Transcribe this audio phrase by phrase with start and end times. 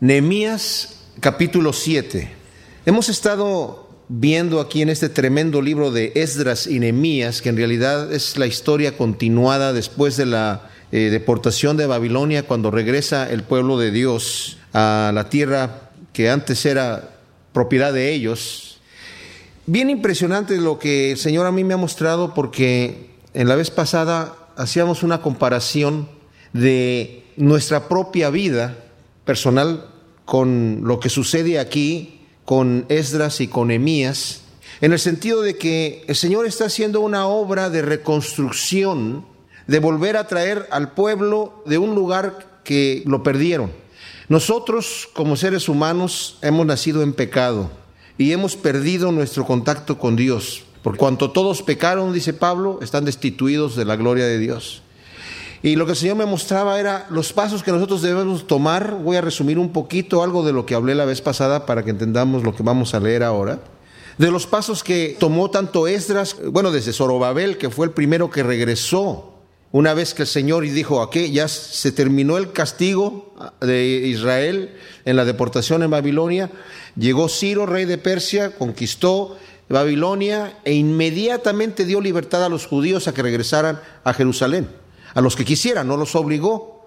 [0.00, 2.30] Nehemías capítulo 7.
[2.86, 8.10] Hemos estado viendo aquí en este tremendo libro de Esdras y Nehemías, que en realidad
[8.10, 13.78] es la historia continuada después de la eh, deportación de Babilonia, cuando regresa el pueblo
[13.78, 17.18] de Dios a la tierra que antes era
[17.52, 18.80] propiedad de ellos.
[19.66, 23.70] Bien impresionante lo que el Señor a mí me ha mostrado porque en la vez
[23.70, 26.08] pasada hacíamos una comparación
[26.54, 28.78] de nuestra propia vida
[29.26, 29.89] personal
[30.30, 34.42] con lo que sucede aquí con Esdras y con Emías,
[34.80, 39.26] en el sentido de que el Señor está haciendo una obra de reconstrucción,
[39.66, 43.72] de volver a traer al pueblo de un lugar que lo perdieron.
[44.28, 47.68] Nosotros como seres humanos hemos nacido en pecado
[48.16, 50.62] y hemos perdido nuestro contacto con Dios.
[50.84, 54.84] Por cuanto todos pecaron, dice Pablo, están destituidos de la gloria de Dios.
[55.62, 58.96] Y lo que el Señor me mostraba era los pasos que nosotros debemos tomar.
[59.02, 61.90] Voy a resumir un poquito algo de lo que hablé la vez pasada para que
[61.90, 63.60] entendamos lo que vamos a leer ahora.
[64.16, 68.42] De los pasos que tomó tanto Esdras, bueno, desde Zorobabel, que fue el primero que
[68.42, 69.34] regresó,
[69.70, 74.74] una vez que el Señor dijo, aquí ya se terminó el castigo de Israel
[75.04, 76.50] en la deportación en Babilonia,
[76.96, 79.36] llegó Ciro, rey de Persia, conquistó
[79.68, 84.68] Babilonia e inmediatamente dio libertad a los judíos a que regresaran a Jerusalén
[85.14, 86.80] a los que quisieran, no los obligó.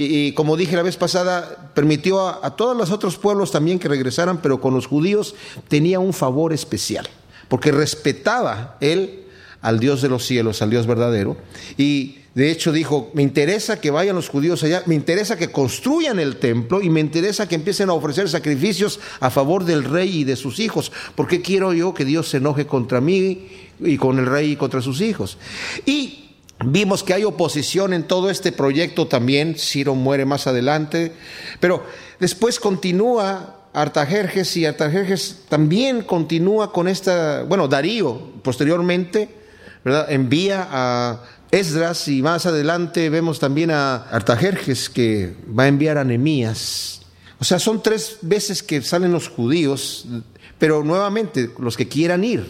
[0.00, 4.40] Y, como dije la vez pasada, permitió a, todos los otros pueblos también que regresaran,
[4.40, 5.34] pero con los judíos
[5.66, 7.08] tenía un favor especial,
[7.48, 9.24] porque respetaba él
[9.60, 11.36] al Dios de los cielos, al Dios verdadero.
[11.76, 16.20] Y de hecho dijo, me interesa que vayan los judíos allá, me interesa que construyan
[16.20, 20.24] el templo y me interesa que empiecen a ofrecer sacrificios a favor del rey y
[20.24, 23.48] de sus hijos, porque quiero yo que Dios se enoje contra mí
[23.80, 25.38] y con el rey y contra sus hijos.
[25.84, 26.27] Y
[26.64, 31.12] Vimos que hay oposición en todo este proyecto también, Ciro muere más adelante,
[31.60, 31.84] pero
[32.18, 39.28] después continúa Artajerjes y Artajerjes también continúa con esta, bueno, Darío posteriormente,
[39.84, 40.10] ¿verdad?
[40.10, 46.04] Envía a Esdras y más adelante vemos también a Artajerjes que va a enviar a
[46.04, 47.02] Nemías.
[47.38, 50.06] O sea, son tres veces que salen los judíos,
[50.58, 52.44] pero nuevamente los que quieran ir.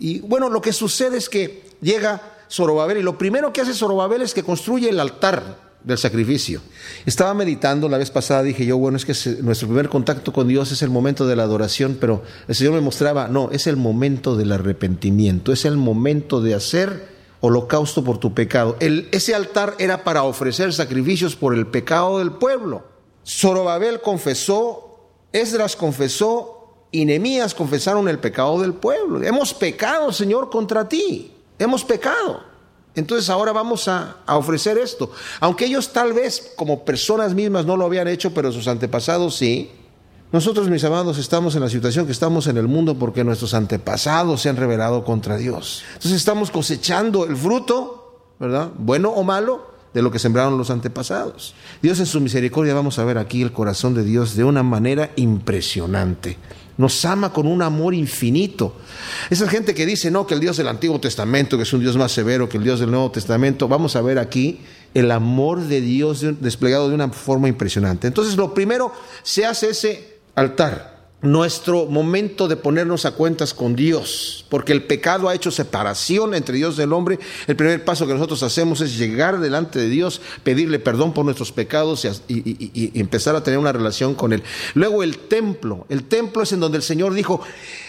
[0.00, 2.98] Y bueno, lo que sucede es que llega Zorobabel.
[2.98, 6.60] Y lo primero que hace Zorobabel es que construye el altar del sacrificio.
[7.06, 10.70] Estaba meditando la vez pasada, dije yo, bueno, es que nuestro primer contacto con Dios
[10.70, 14.36] es el momento de la adoración, pero el Señor me mostraba, no, es el momento
[14.36, 17.08] del arrepentimiento, es el momento de hacer
[17.40, 18.76] holocausto por tu pecado.
[18.78, 22.84] Ese altar era para ofrecer sacrificios por el pecado del pueblo.
[23.26, 29.22] Zorobabel confesó, Esdras confesó y Nemías confesaron el pecado del pueblo.
[29.22, 31.31] Hemos pecado, Señor, contra ti
[31.62, 32.40] hemos pecado.
[32.94, 35.10] Entonces ahora vamos a, ofrecer esto.
[35.40, 39.70] Aunque ellos tal vez como personas mismas no lo habían hecho, pero sus antepasados sí.
[40.30, 44.40] Nosotros, mis amados, estamos en la situación que estamos en el mundo porque nuestros antepasados
[44.40, 45.84] se han rebelado contra Dios.
[45.94, 48.70] Entonces estamos cosechando el fruto, ¿verdad?
[48.78, 51.54] Bueno o malo, de lo que sembraron los antepasados.
[51.82, 55.10] Dios en su misericordia, vamos a ver aquí el corazón de Dios de una manera
[55.16, 56.38] impresionante.
[56.78, 58.76] Nos ama con un amor infinito.
[59.30, 61.96] Esa gente que dice, no, que el Dios del Antiguo Testamento, que es un Dios
[61.96, 64.60] más severo que el Dios del Nuevo Testamento, vamos a ver aquí
[64.94, 68.06] el amor de Dios desplegado de una forma impresionante.
[68.06, 70.91] Entonces, lo primero, se hace ese altar
[71.22, 76.56] nuestro momento de ponernos a cuentas con Dios, porque el pecado ha hecho separación entre
[76.56, 77.20] Dios y el hombre.
[77.46, 81.52] El primer paso que nosotros hacemos es llegar delante de Dios, pedirle perdón por nuestros
[81.52, 84.42] pecados y, empezar a tener una relación con Él.
[84.74, 87.40] Luego el templo, el templo es en donde el Señor dijo,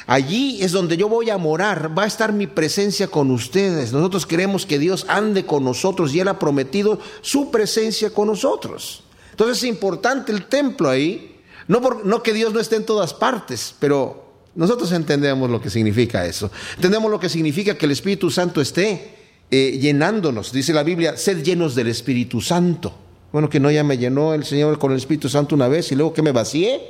[0.05, 3.94] allí es donde yo voy a morar, va a estar mi presencia con ustedes.
[3.94, 9.03] Nosotros queremos que Dios ande con nosotros y Él ha prometido su presencia con nosotros.
[9.31, 11.32] Entonces es importante el templo ahí
[11.68, 14.24] no, que Dios no esté en todas partes, pero
[14.56, 16.51] nosotros entendemos lo que significa eso.
[16.75, 19.16] Entendemos lo que significa que el Espíritu Santo esté
[19.50, 20.51] eh, llenándonos.
[20.51, 22.94] Dice la Biblia, sed llenos del Espíritu Santo.
[23.31, 25.96] Bueno, que no ya me llenó el Señor con el Espíritu Santo una vez y
[25.96, 26.81] luego que me vacié.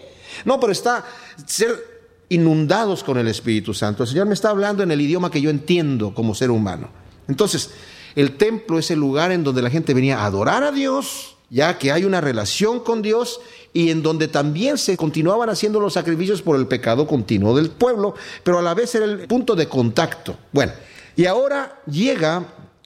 [0.46, 1.06] No, pero está
[1.46, 1.94] ser
[2.30, 4.04] inundados con el Espíritu Santo.
[4.04, 6.90] El Señor me está hablando en el idioma que yo entiendo como ser humano.
[7.28, 7.72] Entonces,
[8.16, 11.78] el templo es el lugar en donde la gente venía a adorar a Dios, ya
[11.78, 13.40] que hay una relación con Dios
[13.74, 18.14] y en donde también se continuaban haciendo los sacrificios por el pecado continuo del pueblo,
[18.44, 20.38] pero a la vez era el punto de contacto.
[20.52, 20.72] Bueno,
[21.16, 22.46] y ahora llega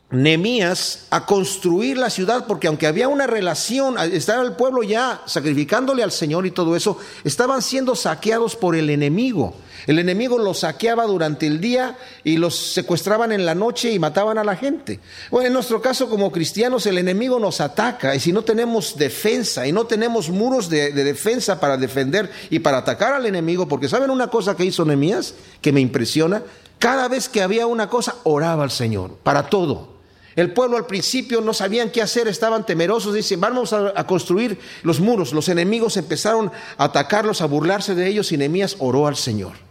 [0.10, 6.02] Nemías a construir la ciudad, porque aunque había una relación, estaba el pueblo ya sacrificándole
[6.02, 9.54] al Señor y todo eso, estaban siendo saqueados por el enemigo.
[9.86, 14.38] El enemigo los saqueaba durante el día y los secuestraban en la noche y mataban
[14.38, 15.00] a la gente.
[15.30, 19.68] Bueno, en nuestro caso como cristianos el enemigo nos ataca y si no tenemos defensa
[19.68, 23.88] y no tenemos muros de, de defensa para defender y para atacar al enemigo, porque
[23.88, 26.44] ¿saben una cosa que hizo Nemías que me impresiona?
[26.80, 29.98] Cada vez que había una cosa, oraba al Señor, para todo.
[30.38, 35.00] El pueblo al principio no sabían qué hacer, estaban temerosos, dicen, vamos a, construir los
[35.00, 35.34] muros.
[35.34, 39.67] Los enemigos empezaron a atacarlos, a burlarse de ellos y Nehemías oró al Señor.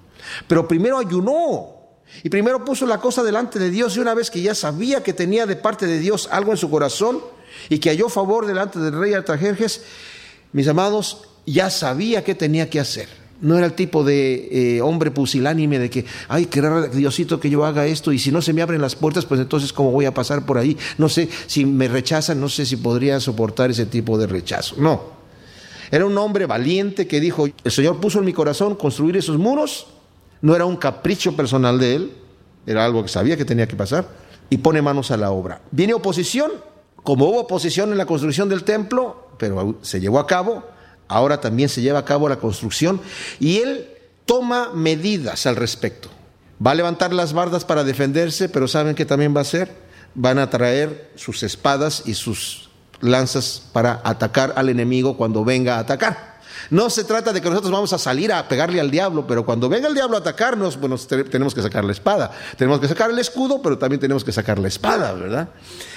[0.46, 1.76] Pero primero ayunó
[2.23, 5.12] y primero puso la cosa delante de Dios y una vez que ya sabía que
[5.12, 7.20] tenía de parte de Dios algo en su corazón
[7.69, 9.82] y que halló favor delante del rey Artajerjes,
[10.52, 13.08] mis amados, ya sabía qué tenía que hacer.
[13.40, 17.67] No era el tipo de eh, hombre pusilánime de que, ay, querrá Diosito que yo
[17.67, 20.14] haga esto y si no se me abren las puertas, pues entonces cómo voy a
[20.14, 20.76] pasar por ahí.
[20.96, 24.76] No sé si me rechazan, no sé si podría soportar ese tipo de rechazo.
[24.78, 25.17] No.
[25.90, 29.87] Era un hombre valiente que dijo, el Señor puso en mi corazón construir esos muros.
[30.46, 32.12] No era un capricho personal de él,
[32.69, 34.06] era algo que sabía que tenía que pasar
[34.48, 35.60] y pone manos a la obra.
[35.72, 36.52] Viene oposición,
[37.02, 40.62] como hubo oposición en la construcción del templo, pero se llevó a cabo,
[41.08, 43.00] ahora también se lleva a cabo la construcción
[43.40, 43.88] y él
[44.25, 46.10] toma medidas al respecto.
[46.64, 49.75] Va a levantar las bardas para defenderse, pero ¿saben qué también va a hacer?
[50.14, 52.70] Van a traer sus espadas y sus
[53.00, 56.35] lanzas para atacar al enemigo cuando venga a atacar.
[56.70, 59.68] No se trata de que nosotros vamos a salir a pegarle al diablo, pero cuando
[59.68, 62.30] venga el diablo a atacarnos, bueno, tenemos que sacar la espada.
[62.56, 65.48] Tenemos que sacar el escudo, pero también tenemos que sacar la espada, ¿verdad?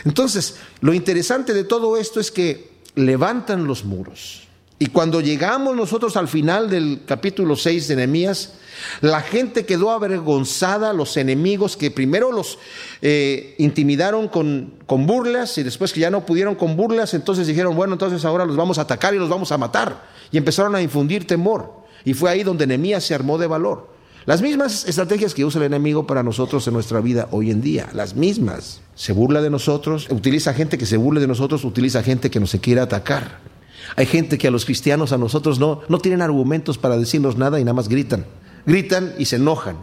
[0.05, 4.48] Entonces, lo interesante de todo esto es que levantan los muros.
[4.81, 8.53] Y cuando llegamos nosotros al final del capítulo 6 de Nehemías,
[9.01, 12.57] la gente quedó avergonzada, los enemigos que primero los
[13.01, 17.75] eh, intimidaron con, con burlas y después que ya no pudieron con burlas, entonces dijeron,
[17.75, 20.01] bueno, entonces ahora los vamos a atacar y los vamos a matar.
[20.31, 21.73] Y empezaron a infundir temor.
[22.05, 23.89] Y fue ahí donde Nehemías se armó de valor.
[24.25, 27.89] Las mismas estrategias que usa el enemigo para nosotros en nuestra vida hoy en día,
[27.93, 28.79] las mismas.
[28.95, 32.51] Se burla de nosotros, utiliza gente que se burle de nosotros, utiliza gente que nos
[32.51, 33.58] se quiere atacar.
[33.95, 37.59] Hay gente que a los cristianos, a nosotros no, no tienen argumentos para decirnos nada
[37.59, 38.25] y nada más gritan.
[38.65, 39.77] Gritan y se enojan.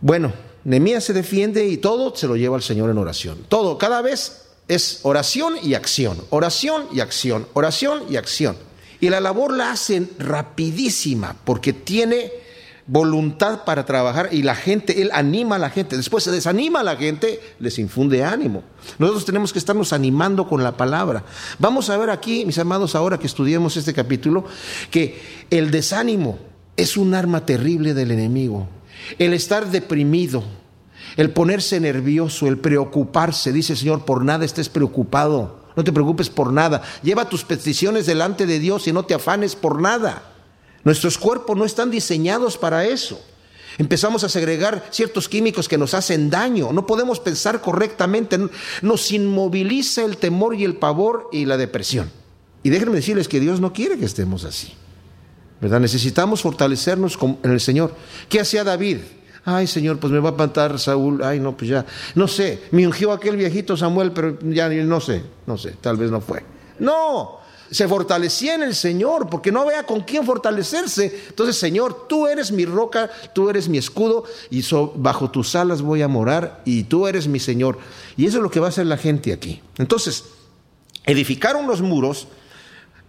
[0.00, 0.32] Bueno,
[0.64, 3.38] Nemías se defiende y todo se lo lleva al Señor en oración.
[3.48, 8.56] Todo, cada vez es oración y acción, oración y acción, oración y acción.
[9.00, 12.30] Y la labor la hacen rapidísima porque tiene
[12.90, 15.96] voluntad para trabajar y la gente, Él anima a la gente.
[15.96, 18.64] Después se desanima a la gente, les infunde ánimo.
[18.98, 21.24] Nosotros tenemos que estarnos animando con la palabra.
[21.60, 24.44] Vamos a ver aquí, mis amados, ahora que estudiemos este capítulo,
[24.90, 26.38] que el desánimo
[26.76, 28.66] es un arma terrible del enemigo.
[29.20, 30.42] El estar deprimido,
[31.16, 33.52] el ponerse nervioso, el preocuparse.
[33.52, 35.60] Dice el Señor, por nada estés preocupado.
[35.76, 36.82] No te preocupes por nada.
[37.04, 40.29] Lleva tus peticiones delante de Dios y no te afanes por nada.
[40.84, 43.20] Nuestros cuerpos no están diseñados para eso.
[43.78, 46.72] Empezamos a segregar ciertos químicos que nos hacen daño.
[46.72, 48.38] No podemos pensar correctamente.
[48.82, 52.10] Nos inmoviliza el temor y el pavor y la depresión.
[52.62, 54.74] Y déjenme decirles que Dios no quiere que estemos así.
[55.60, 55.80] ¿Verdad?
[55.80, 57.94] Necesitamos fortalecernos en el Señor.
[58.28, 58.98] ¿Qué hacía David?
[59.44, 61.22] Ay, Señor, pues me va a matar Saúl.
[61.22, 61.86] Ay, no, pues ya.
[62.14, 62.62] No sé.
[62.72, 65.22] Me ungió aquel viejito Samuel, pero ya no sé.
[65.46, 65.74] No sé.
[65.80, 66.42] Tal vez no fue.
[66.78, 67.39] No
[67.70, 71.24] se fortalecía en el Señor, porque no vea con quién fortalecerse.
[71.28, 74.64] Entonces, Señor, tú eres mi roca, tú eres mi escudo, y
[74.96, 77.78] bajo tus alas voy a morar, y tú eres mi Señor.
[78.16, 79.60] Y eso es lo que va a hacer la gente aquí.
[79.78, 80.24] Entonces,
[81.04, 82.28] edificaron los muros,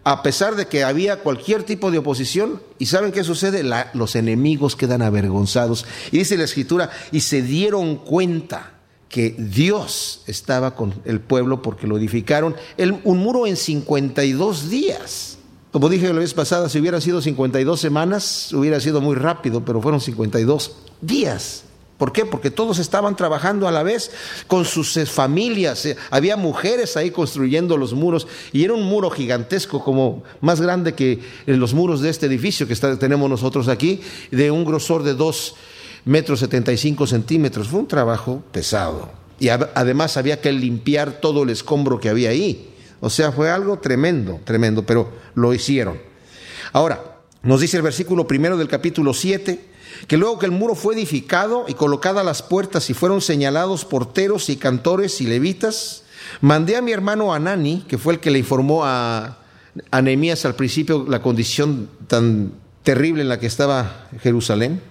[0.03, 3.63] a pesar de que había cualquier tipo de oposición, y ¿saben qué sucede?
[3.93, 5.85] los enemigos quedan avergonzados.
[6.11, 8.80] Y dice la escritura, y se dieron cuenta
[9.11, 12.55] que Dios estaba con el pueblo porque lo edificaron
[13.03, 15.37] un muro en 52 días.
[15.71, 19.81] Como dije la vez pasada, si hubiera sido 52 semanas, hubiera sido muy rápido, pero
[19.81, 21.65] fueron 52 días.
[21.97, 22.25] ¿Por qué?
[22.25, 24.11] Porque todos estaban trabajando a la vez
[24.47, 25.85] con sus eh, familias.
[25.85, 30.95] Eh, había mujeres ahí construyendo los muros y era un muro gigantesco, como más grande
[30.95, 34.01] que los muros de este edificio que tenemos nosotros aquí,
[34.31, 35.55] de un grosor de dos
[36.05, 37.67] metros 75 centímetros.
[37.67, 39.11] Fue un trabajo pesado.
[39.39, 42.69] Y además había que limpiar todo el escombro que había ahí.
[42.99, 45.99] O sea, fue algo tremendo, tremendo, pero lo hicieron.
[46.73, 47.03] Ahora,
[47.41, 49.59] nos dice el versículo primero del capítulo 7,
[50.07, 54.49] que luego que el muro fue edificado y colocadas las puertas y fueron señalados porteros
[54.49, 56.03] y cantores y levitas,
[56.39, 59.37] mandé a mi hermano Anani, que fue el que le informó a,
[59.91, 62.53] a al principio la condición tan
[62.83, 64.81] terrible en la que estaba Jerusalén,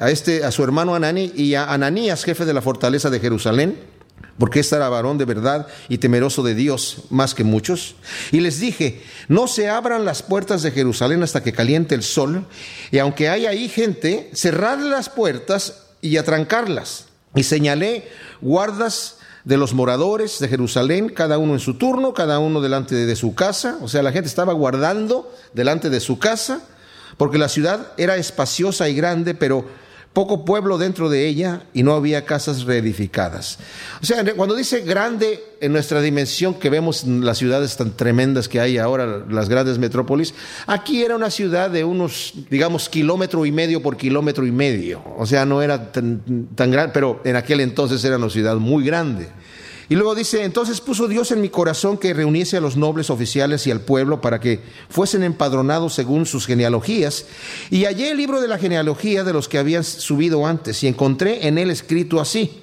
[0.00, 3.78] a, este, a su hermano Anani y a Ananías, jefe de la fortaleza de Jerusalén,
[4.38, 7.94] porque este era varón de verdad y temeroso de Dios más que muchos.
[8.32, 12.46] Y les dije, no se abran las puertas de Jerusalén hasta que caliente el sol,
[12.90, 17.04] y aunque haya ahí gente, cerrad las puertas y atrancarlas.
[17.34, 18.08] Y señalé
[18.40, 23.16] guardas de los moradores de Jerusalén, cada uno en su turno, cada uno delante de
[23.16, 26.62] su casa, o sea, la gente estaba guardando delante de su casa,
[27.18, 29.66] porque la ciudad era espaciosa y grande, pero
[30.12, 33.58] poco pueblo dentro de ella y no había casas reedificadas.
[34.02, 38.60] O sea, cuando dice grande en nuestra dimensión que vemos las ciudades tan tremendas que
[38.60, 40.34] hay ahora, las grandes metrópolis,
[40.66, 45.02] aquí era una ciudad de unos, digamos, kilómetro y medio por kilómetro y medio.
[45.16, 48.84] O sea, no era tan, tan grande, pero en aquel entonces era una ciudad muy
[48.84, 49.28] grande.
[49.90, 53.66] Y luego dice, entonces puso Dios en mi corazón que reuniese a los nobles oficiales
[53.66, 57.26] y al pueblo para que fuesen empadronados según sus genealogías.
[57.70, 61.48] Y hallé el libro de la genealogía de los que habían subido antes y encontré
[61.48, 62.62] en él escrito así.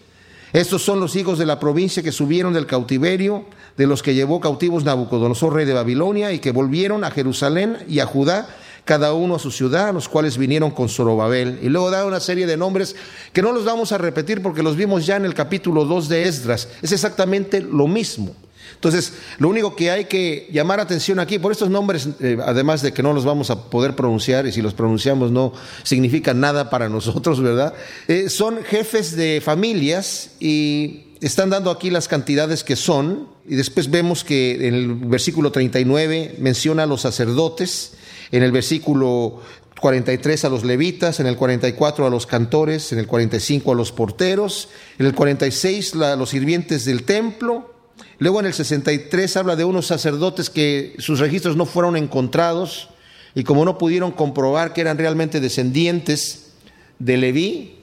[0.53, 3.43] Estos son los hijos de la provincia que subieron del cautiverio,
[3.75, 7.99] de los que llevó cautivos Nabucodonosor, rey de Babilonia, y que volvieron a Jerusalén y
[7.99, 8.47] a Judá
[8.87, 11.59] cada uno a su ciudad, los cuales vinieron con Zorobabel.
[11.61, 12.95] Y luego da una serie de nombres
[13.33, 16.27] que no los vamos a repetir porque los vimos ya en el capítulo 2 de
[16.27, 16.69] Esdras.
[16.81, 18.35] Es exactamente lo mismo.
[18.73, 22.93] Entonces, lo único que hay que llamar atención aquí, por estos nombres, eh, además de
[22.93, 25.51] que no los vamos a poder pronunciar, y si los pronunciamos no
[25.83, 27.73] significan nada para nosotros, ¿verdad?
[28.07, 33.89] Eh, son jefes de familias y están dando aquí las cantidades que son, y después
[33.89, 37.93] vemos que en el versículo 39 menciona a los sacerdotes,
[38.31, 39.41] en el versículo
[39.79, 43.91] 43 a los levitas, en el 44 a los cantores, en el 45 a los
[43.91, 47.73] porteros, en el 46 a los sirvientes del templo.
[48.19, 52.89] Luego en el 63 habla de unos sacerdotes que sus registros no fueron encontrados
[53.35, 56.53] y como no pudieron comprobar que eran realmente descendientes
[56.97, 57.75] de Leví,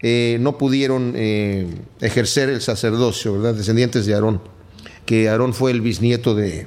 [0.00, 1.66] eh, no pudieron eh,
[2.00, 3.54] ejercer el sacerdocio, ¿verdad?
[3.54, 4.40] Descendientes de Aarón,
[5.06, 6.66] que Aarón fue el bisnieto de,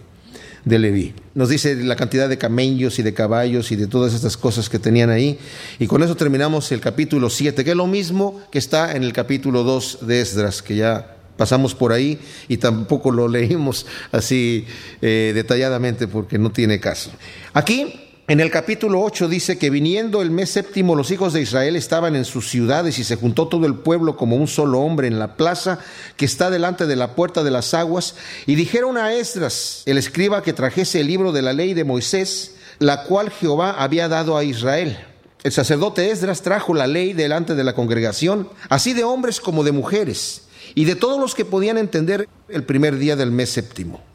[0.65, 1.13] de Leví.
[1.35, 4.79] Nos dice la cantidad de camellos y de caballos y de todas estas cosas que
[4.79, 5.37] tenían ahí.
[5.79, 9.13] Y con eso terminamos el capítulo 7, que es lo mismo que está en el
[9.13, 14.65] capítulo 2 de Esdras, que ya pasamos por ahí y tampoco lo leímos así
[15.01, 17.11] eh, detalladamente porque no tiene caso.
[17.53, 21.75] Aquí en el capítulo 8 dice que viniendo el mes séptimo los hijos de Israel
[21.75, 25.19] estaban en sus ciudades y se juntó todo el pueblo como un solo hombre en
[25.19, 25.77] la plaza
[26.17, 28.15] que está delante de la puerta de las aguas
[28.47, 32.55] y dijeron a Esdras, el escriba, que trajese el libro de la ley de Moisés,
[32.79, 34.97] la cual Jehová había dado a Israel.
[35.43, 39.71] El sacerdote Esdras trajo la ley delante de la congregación, así de hombres como de
[39.71, 40.41] mujeres,
[40.73, 44.14] y de todos los que podían entender el primer día del mes séptimo.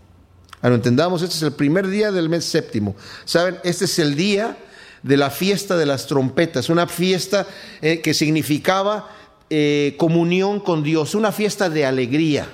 [0.62, 2.94] A lo entendamos, este es el primer día del mes séptimo.
[3.24, 3.58] ¿Saben?
[3.64, 4.58] Este es el día
[5.02, 7.46] de la fiesta de las trompetas, una fiesta
[7.80, 9.10] eh, que significaba
[9.48, 12.46] eh, comunión con Dios, una fiesta de alegría.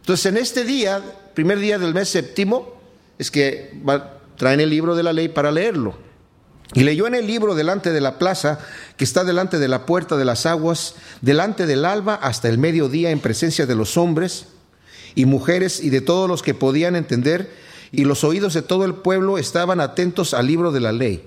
[0.00, 1.02] Entonces, en este día,
[1.34, 2.80] primer día del mes séptimo,
[3.18, 3.72] es que
[4.36, 5.96] traen el libro de la ley para leerlo.
[6.74, 8.58] Y leyó en el libro delante de la plaza,
[8.96, 13.10] que está delante de la puerta de las aguas, delante del alba hasta el mediodía
[13.10, 14.46] en presencia de los hombres,
[15.16, 17.50] y mujeres y de todos los que podían entender,
[17.90, 21.24] y los oídos de todo el pueblo estaban atentos al libro de la ley.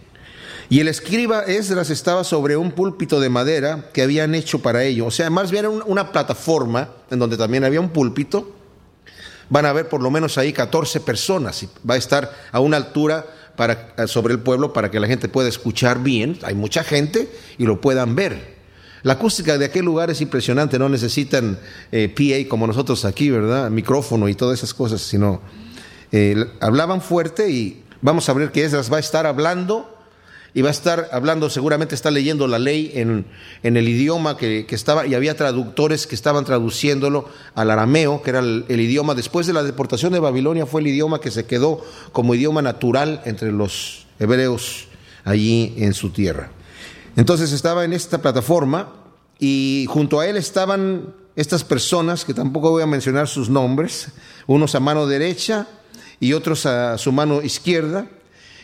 [0.69, 5.07] Y el escriba Esdras estaba sobre un púlpito de madera que habían hecho para ello.
[5.07, 8.55] O sea, más bien una plataforma en donde también había un púlpito.
[9.49, 12.77] Van a ver por lo menos ahí 14 personas y va a estar a una
[12.77, 16.37] altura para, sobre el pueblo para que la gente pueda escuchar bien.
[16.43, 17.27] Hay mucha gente
[17.57, 18.58] y lo puedan ver.
[19.03, 21.57] La acústica de aquel lugar es impresionante, no necesitan
[21.91, 23.69] eh, PA como nosotros aquí, ¿verdad?
[23.69, 25.41] Micrófono y todas esas cosas, sino
[26.11, 29.95] eh, hablaban fuerte y vamos a ver que Esdras va a estar hablando
[30.53, 33.25] y va a estar hablando, seguramente está leyendo la ley en,
[33.63, 38.65] el idioma que, estaba, y había traductores que estaban traduciéndolo al arameo, que era el,
[38.67, 42.61] idioma, después de la deportación de Babilonia fue el idioma que se quedó como idioma
[42.61, 44.87] natural entre los hebreos
[45.23, 46.51] allí en su tierra.
[47.19, 48.93] Entonces estaba en esta plataforma
[49.39, 54.07] y junto a él estaban estas personas, que tampoco voy a mencionar sus nombres,
[54.47, 55.67] unos a mano derecha
[56.21, 58.07] y otros a su mano izquierda.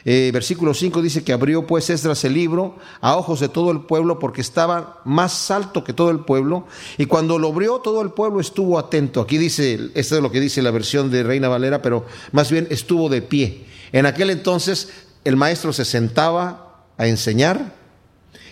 [0.05, 3.81] Eh, versículo 5 dice que abrió pues Esdras el libro a ojos de todo el
[3.81, 6.65] pueblo porque estaba más alto que todo el pueblo
[6.97, 9.19] y cuando lo abrió todo el pueblo estuvo atento.
[9.19, 12.67] Aquí dice, esto es lo que dice la versión de Reina Valera, pero más bien
[12.69, 13.65] estuvo de pie.
[13.91, 14.93] En aquel entonces
[15.25, 17.83] el maestro se sentaba a enseñar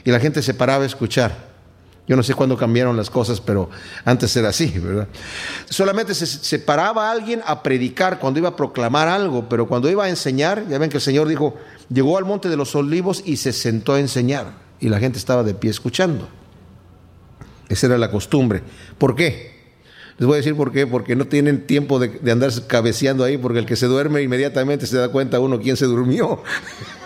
[0.03, 1.53] y la gente se paraba a escuchar.
[2.05, 3.69] Yo no sé cuándo cambiaron las cosas, pero
[4.03, 5.07] antes era así, ¿verdad?
[5.69, 10.10] Solamente se, paraba alguien a predicar cuando iba a proclamar algo, pero cuando iba a
[10.10, 11.55] enseñar, ya ven que el Señor dijo,
[11.89, 14.48] llegó al monte de los olivos y se sentó a enseñar,
[14.81, 16.27] y la gente estaba de pie escuchando.
[17.69, 18.63] Esa era la costumbre.
[18.98, 19.53] ¿Por qué?
[20.17, 23.38] Les voy a decir por qué, porque no tienen tiempo de, de andar cabeceando ahí,
[23.38, 26.43] porque el que se duerme inmediatamente se da cuenta uno quién se durmió.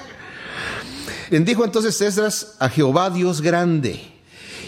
[1.29, 4.17] Bendijo entonces Esdras a Jehová Dios grande.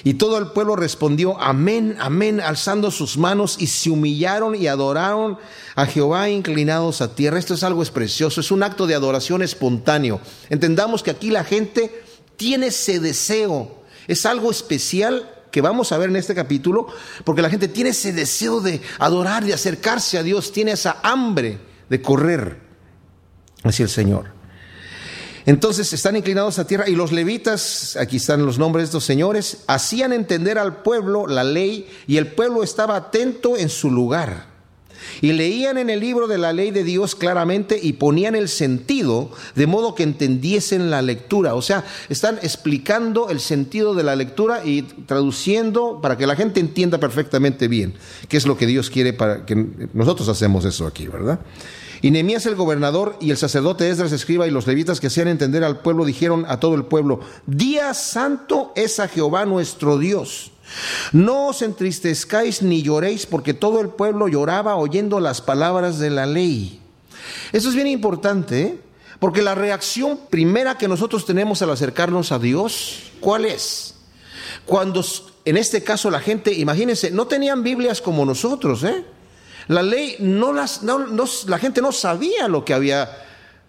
[0.04, 5.38] Y todo el pueblo respondió, amén, amén, alzando sus manos y se humillaron y adoraron
[5.76, 7.38] a Jehová inclinados a tierra.
[7.38, 10.22] Esto es algo precioso, es un acto de adoración espontáneo.
[10.50, 12.04] Entendamos que aquí la gente
[12.38, 16.88] tiene ese deseo, es algo especial que vamos a ver en este capítulo,
[17.26, 21.60] porque la gente tiene ese deseo de adorar, de acercarse a Dios, tiene esa hambre
[21.90, 22.62] de correr
[23.64, 24.39] hacia el Señor.
[25.50, 29.64] Entonces están inclinados a tierra y los levitas, aquí están los nombres de estos señores,
[29.66, 34.46] hacían entender al pueblo la ley y el pueblo estaba atento en su lugar.
[35.22, 39.32] Y leían en el libro de la ley de Dios claramente y ponían el sentido
[39.56, 41.56] de modo que entendiesen la lectura.
[41.56, 46.60] O sea, están explicando el sentido de la lectura y traduciendo para que la gente
[46.60, 47.96] entienda perfectamente bien
[48.28, 49.56] qué es lo que Dios quiere para que
[49.96, 51.40] nosotros hacemos eso aquí, ¿verdad?
[52.02, 55.64] Y Nehemías el gobernador y el sacerdote Esdras escriba y los levitas que hacían entender
[55.64, 60.52] al pueblo dijeron a todo el pueblo, día santo es a Jehová nuestro Dios.
[61.12, 66.26] No os entristezcáis ni lloréis porque todo el pueblo lloraba oyendo las palabras de la
[66.26, 66.80] ley.
[67.52, 68.80] Eso es bien importante, ¿eh?
[69.20, 73.96] porque la reacción primera que nosotros tenemos al acercarnos a Dios, ¿cuál es?
[74.66, 75.04] Cuando
[75.46, 79.04] en este caso la gente, imagínense, no tenían Biblias como nosotros, ¿eh?
[79.70, 80.82] La ley no las,
[81.46, 83.08] la gente no sabía lo que había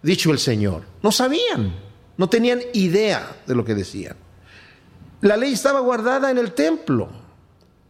[0.01, 0.81] dicho el Señor.
[1.03, 1.75] No sabían,
[2.17, 4.15] no tenían idea de lo que decían.
[5.21, 7.07] La ley estaba guardada en el templo.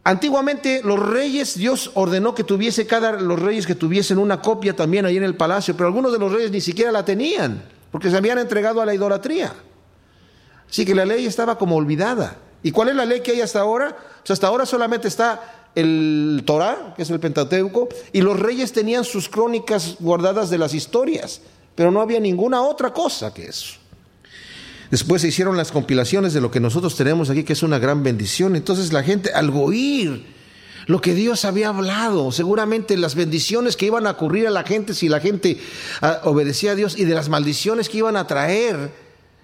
[0.04, 5.06] Antiguamente los reyes, Dios ordenó que tuviese cada los reyes que tuviesen una copia también
[5.06, 8.18] ahí en el palacio, pero algunos de los reyes ni siquiera la tenían, porque se
[8.18, 9.54] habían entregado a la idolatría.
[10.68, 12.36] Así que la ley estaba como olvidada.
[12.62, 13.96] ¿Y cuál es la ley que hay hasta ahora?
[14.18, 19.04] Pues hasta ahora solamente está el Torah, que es el Pentateuco, y los reyes tenían
[19.04, 21.40] sus crónicas guardadas de las historias,
[21.74, 23.74] pero no había ninguna otra cosa que eso.
[24.90, 28.02] Después se hicieron las compilaciones de lo que nosotros tenemos aquí, que es una gran
[28.02, 28.56] bendición.
[28.56, 30.26] Entonces la gente, al oír
[30.86, 34.92] lo que Dios había hablado, seguramente las bendiciones que iban a ocurrir a la gente
[34.92, 35.58] si la gente
[36.02, 38.90] ah, obedecía a Dios y de las maldiciones que iban a traer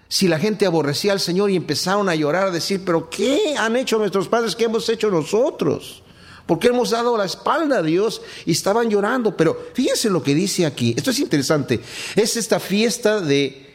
[0.07, 3.75] si la gente aborrecía al Señor y empezaron a llorar, a decir, pero ¿qué han
[3.75, 4.55] hecho nuestros padres?
[4.55, 6.03] ¿Qué hemos hecho nosotros?
[6.49, 9.37] Porque hemos dado la espalda a Dios y estaban llorando.
[9.37, 11.79] Pero fíjense lo que dice aquí, esto es interesante,
[12.15, 13.69] es esta fiesta de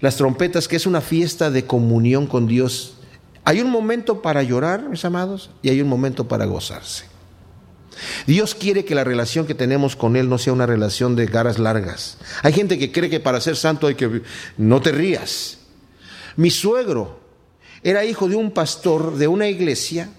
[0.00, 2.98] las trompetas que es una fiesta de comunión con Dios.
[3.42, 7.06] Hay un momento para llorar, mis amados, y hay un momento para gozarse.
[8.26, 11.58] Dios quiere que la relación que tenemos con Él no sea una relación de garas
[11.58, 12.18] largas.
[12.42, 14.20] Hay gente que cree que para ser santo hay que...
[14.58, 15.56] No te rías.
[16.36, 17.18] Mi suegro
[17.82, 20.10] era hijo de un pastor de una iglesia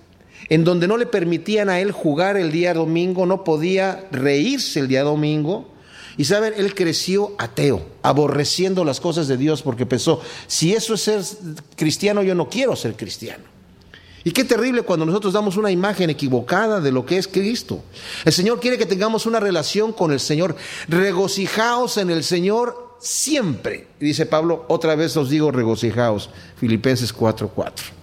[0.51, 4.89] en donde no le permitían a él jugar el día domingo, no podía reírse el
[4.89, 5.69] día domingo.
[6.17, 11.01] Y saben, él creció ateo, aborreciendo las cosas de Dios porque pensó, si eso es
[11.03, 11.23] ser
[11.77, 13.45] cristiano, yo no quiero ser cristiano.
[14.25, 17.81] Y qué terrible cuando nosotros damos una imagen equivocada de lo que es Cristo.
[18.25, 20.57] El Señor quiere que tengamos una relación con el Señor.
[20.89, 23.87] Regocijaos en el Señor siempre.
[24.01, 26.29] Y dice Pablo, otra vez os digo regocijaos.
[26.57, 28.00] Filipenses 4:4.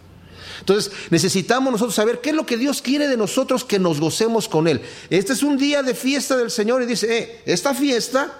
[0.60, 4.48] Entonces necesitamos nosotros saber qué es lo que Dios quiere de nosotros que nos gocemos
[4.48, 4.80] con Él.
[5.10, 8.32] Este es un día de fiesta del Señor y dice, eh, esta fiesta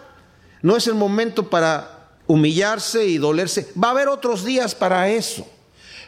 [0.63, 3.69] no es el momento para humillarse y dolerse.
[3.83, 5.47] Va a haber otros días para eso.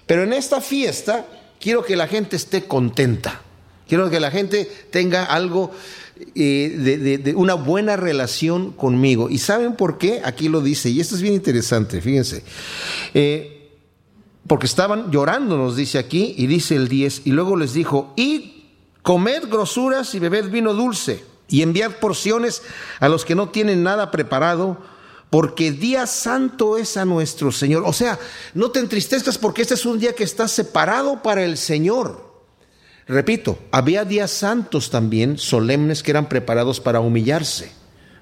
[0.07, 1.27] Pero en esta fiesta
[1.61, 3.41] quiero que la gente esté contenta.
[3.89, 5.73] Quiero que la gente tenga algo
[6.35, 9.31] eh, de, una buena relación conmigo.
[9.31, 10.21] ¿Y saben por qué?
[10.25, 12.43] Aquí lo dice, y esto es bien interesante, fíjense.
[13.15, 13.60] Eh,
[14.47, 18.65] porque estaban llorando, nos dice aquí, y dice el 10, y luego les dijo, y
[19.03, 22.63] comed grosuras y bebed vino dulce, y enviad porciones
[23.01, 24.79] a los que no tienen nada preparado,
[25.31, 27.85] porque día santo es a nuestro Señor.
[27.87, 28.19] O sea,
[28.55, 32.29] no te entristezcas porque este es un día que está separado para el Señor.
[33.07, 37.80] Repito, había días santos también, solemnes, que eran preparados para humillarse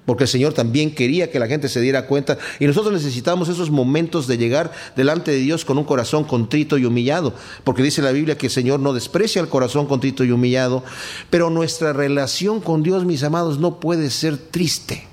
[0.09, 3.69] porque el Señor también quería que la gente se diera cuenta y nosotros necesitamos esos
[3.69, 8.11] momentos de llegar delante de Dios con un corazón contrito y humillado, porque dice la
[8.11, 10.83] Biblia que el Señor no desprecia el corazón contrito y humillado,
[11.29, 15.05] pero nuestra relación con Dios, mis amados, no puede ser triste.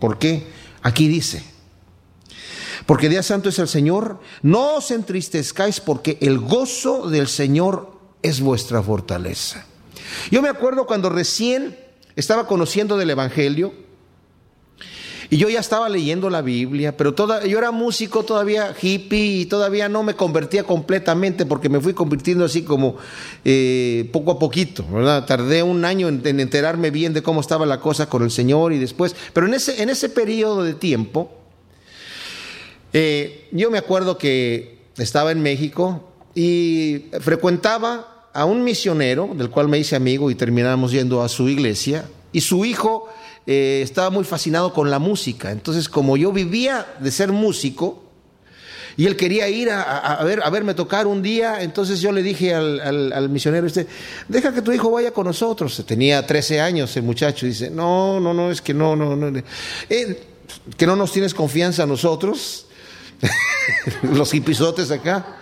[0.00, 0.44] ¿Por qué?
[0.82, 1.44] Aquí dice,
[2.84, 8.40] porque día santo es el Señor, no os entristezcáis porque el gozo del Señor es
[8.40, 9.66] vuestra fortaleza.
[10.32, 11.76] Yo me acuerdo cuando recién
[12.16, 13.72] estaba conociendo del Evangelio
[15.32, 19.46] Y yo ya estaba leyendo la Biblia, pero toda, yo era músico todavía hippie y
[19.46, 22.96] todavía no me convertía completamente porque me fui convirtiendo así como
[23.42, 25.24] eh, poco a poquito, ¿verdad?
[25.24, 28.78] Tardé un año en, enterarme bien de cómo estaba la cosa con el Señor y
[28.78, 31.32] después, pero en ese, en ese periodo de tiempo,
[32.92, 39.68] eh, yo me acuerdo que estaba en México y frecuentaba a un misionero del cual
[39.68, 43.08] me hice amigo y terminamos yendo a su iglesia y su hijo
[43.46, 45.50] eh, estaba muy fascinado con la música.
[45.50, 48.02] Entonces, como yo vivía de ser músico,
[48.94, 52.54] y él quería ir a, ver, a verme tocar un día, entonces yo le dije
[52.54, 53.86] al, misionero este,
[54.28, 55.82] deja que tu hijo vaya con nosotros.
[55.86, 59.42] Tenía 13 años el muchacho, dice, no, no, no, es que no, no, no.
[59.88, 60.22] Eh,
[60.76, 62.66] que no nos tienes confianza a nosotros,
[64.02, 65.38] los hipisotes acá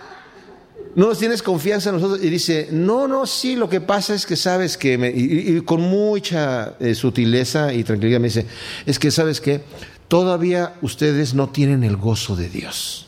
[0.95, 2.23] no nos tienes confianza en nosotros.
[2.23, 6.75] Y dice, no, no, sí, lo que pasa es que sabes que, y, con mucha
[6.79, 8.45] eh, sutileza y tranquilidad me dice,
[8.85, 9.61] es que sabes que
[10.07, 13.07] todavía ustedes no tienen el gozo de Dios.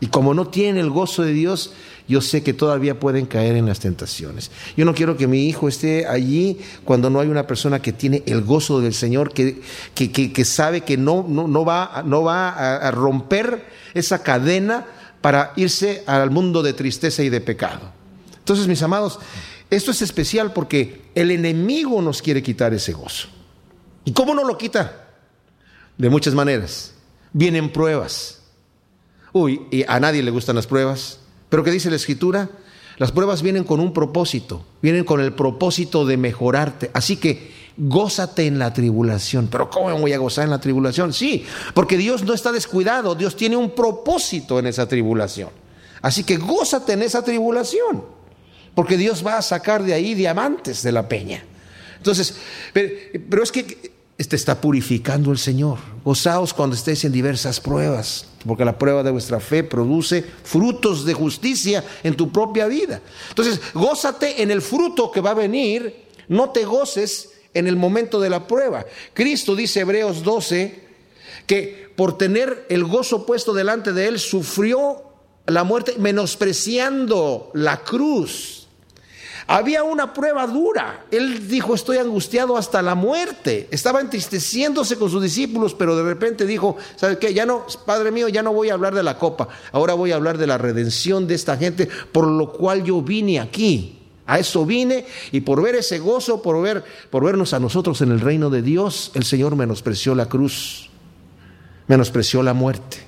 [0.00, 1.72] Y como no tienen el gozo de Dios,
[2.06, 4.50] yo sé que todavía pueden caer en las tentaciones.
[4.76, 8.22] Yo no quiero que mi hijo esté allí cuando no hay una persona que tiene
[8.26, 9.60] el gozo del Señor, que,
[9.94, 14.86] que, sabe que no, no, no va, no va a romper esa cadena
[15.26, 17.90] para irse al mundo de tristeza y de pecado.
[18.38, 19.18] Entonces, mis amados,
[19.68, 23.26] esto es especial porque el enemigo nos quiere quitar ese gozo.
[24.04, 25.08] ¿Y cómo no lo quita?
[25.98, 26.94] De muchas maneras.
[27.32, 28.42] Vienen pruebas.
[29.32, 31.18] Uy, y a nadie le gustan las pruebas.
[31.48, 32.48] Pero ¿qué dice la escritura?
[32.96, 36.92] Las pruebas vienen con un propósito, vienen con el propósito de mejorarte.
[36.94, 39.48] Así que gózate en la tribulación.
[39.50, 41.12] Pero ¿cómo voy a gozar en la tribulación?
[41.12, 45.50] Sí, porque Dios no está descuidado, Dios tiene un propósito en esa tribulación.
[46.02, 48.04] Así que gózate en esa tribulación,
[48.74, 51.44] porque Dios va a sacar de ahí diamantes de la peña.
[51.96, 52.36] Entonces,
[52.72, 55.78] pero, es que te este está purificando el Señor.
[56.04, 61.14] Gozaos cuando estéis en diversas pruebas, porque la prueba de vuestra fe produce frutos de
[61.14, 63.00] justicia en tu propia vida.
[63.30, 68.20] Entonces, gózate en el fruto que va a venir, no te goces en el momento
[68.20, 68.84] de la prueba.
[69.14, 70.86] Cristo dice Hebreos 12
[71.46, 75.02] que por tener el gozo puesto delante de él sufrió
[75.46, 78.66] la muerte menospreciando la cruz.
[79.48, 81.06] Había una prueba dura.
[81.10, 83.68] Él dijo, estoy angustiado hasta la muerte.
[83.70, 87.32] Estaba entristeciéndose con sus discípulos, pero de repente dijo, ¿sabes qué?
[87.32, 89.48] Ya no, Padre mío, ya no voy a hablar de la copa.
[89.70, 93.38] Ahora voy a hablar de la redención de esta gente, por lo cual yo vine
[93.38, 93.95] aquí.
[94.26, 98.10] A eso vine y por ver ese gozo, por, ver, por vernos a nosotros en
[98.10, 100.90] el reino de Dios, el Señor menospreció la cruz,
[101.86, 102.98] menospreció la muerte.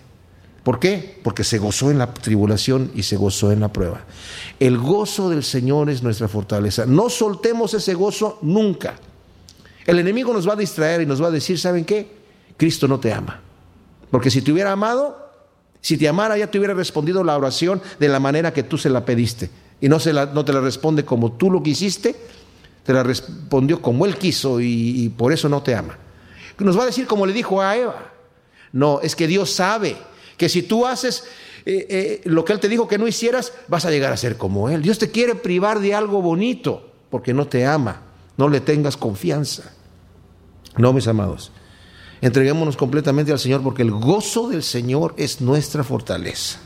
[0.63, 1.21] ¿Por qué?
[1.25, 4.03] Porque se gozó en la tribulación y se gozó en la prueba.
[4.61, 6.87] El gozo del Señor es nuestra fortaleza.
[6.87, 8.95] No soltemos ese gozo nunca.
[9.87, 12.17] El enemigo nos va a distraer y nos va a decir, ¿saben qué?
[12.57, 13.41] Cristo no te ama.
[14.11, 15.33] Porque si te hubiera amado,
[15.81, 18.91] si te amara ya te hubiera respondido la oración de la manera que tú se
[18.91, 19.51] la pediste
[19.81, 22.17] y no, se no te la responde como tú lo quisiste,
[22.89, 25.99] te la respondió como él quiso y, por eso no te ama.
[26.59, 28.13] Nos va a decir como le dijo a Eva.
[28.73, 29.97] No, es que Dios sabe
[30.37, 31.25] que si tú haces
[31.67, 34.37] eh, eh, lo que Él te dijo que no hicieras, vas a llegar a ser
[34.37, 34.83] como Él.
[34.83, 38.03] Dios te quiere privar de algo bonito porque no te ama.
[38.39, 39.73] No le tengas confianza.
[40.79, 41.53] No, mis amados.
[42.21, 46.59] Entreguémonos completamente al Señor porque el gozo del Señor es nuestra fortaleza.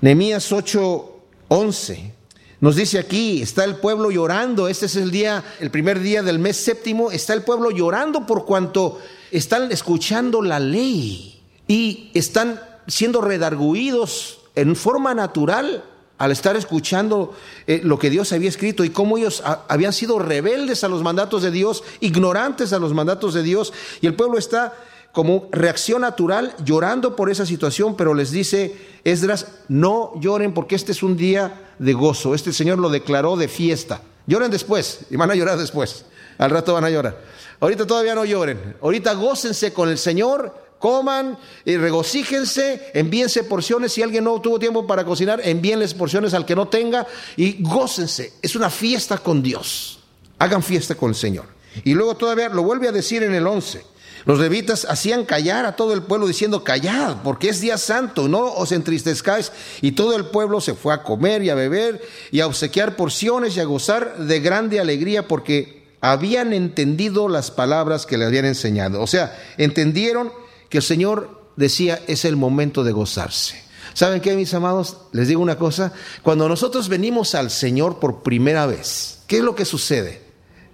[0.00, 1.16] Nehemías 8,
[1.48, 2.15] 11
[2.60, 6.38] nos dice aquí, está el pueblo llorando, este es el día, el primer día del
[6.38, 8.98] mes séptimo, está el pueblo llorando por cuanto
[9.30, 15.84] están escuchando la ley y están siendo redarguidos en forma natural
[16.18, 17.34] al estar escuchando
[17.66, 21.42] eh, lo que Dios había escrito y cómo ellos habían sido rebeldes a los mandatos
[21.42, 24.74] de Dios, ignorantes a los mandatos de Dios, y el pueblo está
[25.16, 30.92] como reacción natural llorando por esa situación, pero les dice Esdras, no lloren porque este
[30.92, 32.34] es un día de gozo.
[32.34, 34.02] Este Señor lo declaró de fiesta.
[34.26, 36.04] Lloren después y van a llorar después.
[36.36, 37.18] Al rato van a llorar.
[37.60, 38.76] Ahorita todavía no lloren.
[38.82, 43.94] Ahorita gócense con el Señor, coman y regocíjense, envíense porciones.
[43.94, 47.06] Si alguien no tuvo tiempo para cocinar, envíenles porciones al que no tenga
[47.38, 48.34] y gócense.
[48.42, 49.98] Es una fiesta con Dios.
[50.38, 51.46] Hagan fiesta con el Señor.
[51.84, 53.95] Y luego todavía lo vuelve a decir en el 11.
[54.26, 58.52] Los levitas hacían callar a todo el pueblo diciendo, callad, porque es día santo, no
[58.54, 59.52] os entristezcáis.
[59.80, 63.56] Y todo el pueblo se fue a comer y a beber y a obsequiar porciones
[63.56, 69.00] y a gozar de grande alegría porque habían entendido las palabras que le habían enseñado.
[69.00, 70.32] O sea, entendieron
[70.68, 73.62] que el Señor decía, es el momento de gozarse.
[73.94, 74.96] ¿Saben qué, mis amados?
[75.12, 75.92] Les digo una cosa,
[76.24, 80.25] cuando nosotros venimos al Señor por primera vez, ¿qué es lo que sucede?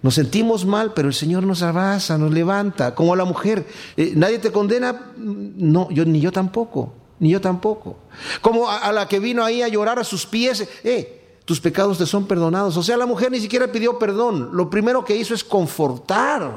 [0.02, 3.66] Nos sentimos mal, pero el Señor nos abraza, nos levanta, como a la mujer.
[3.96, 7.98] Eh, nadie te condena, no, yo ni yo tampoco, ni yo tampoco.
[8.40, 11.98] Como a, a, la que vino ahí a llorar a sus pies, eh, tus pecados
[11.98, 12.76] te son perdonados.
[12.76, 14.50] O sea, la mujer ni siquiera pidió perdón.
[14.52, 16.52] Lo primero que hizo es confortar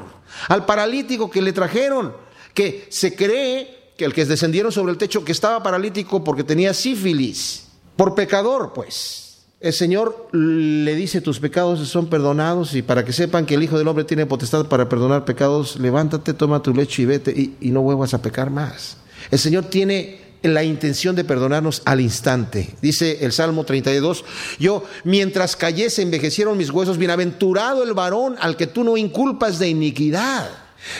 [0.48, 2.14] al paralítico que le trajeron,
[2.52, 6.74] que se cree que el que descendieron sobre el techo, que estaba paralítico porque tenía
[6.74, 9.25] sífilis, por pecador, pues
[9.66, 13.76] el Señor le dice, tus pecados son perdonados y para que sepan que el Hijo
[13.76, 17.82] del Hombre tiene potestad para perdonar pecados, levántate, toma tu lecho y vete y, no
[17.82, 18.96] vuelvas a pecar más.
[19.30, 22.76] El Señor tiene la intención de perdonarnos al instante.
[22.80, 24.24] Dice el Salmo 32,
[24.60, 29.68] yo mientras cayese envejecieron mis huesos, bienaventurado el varón al que tú no inculpas de
[29.68, 30.48] iniquidad.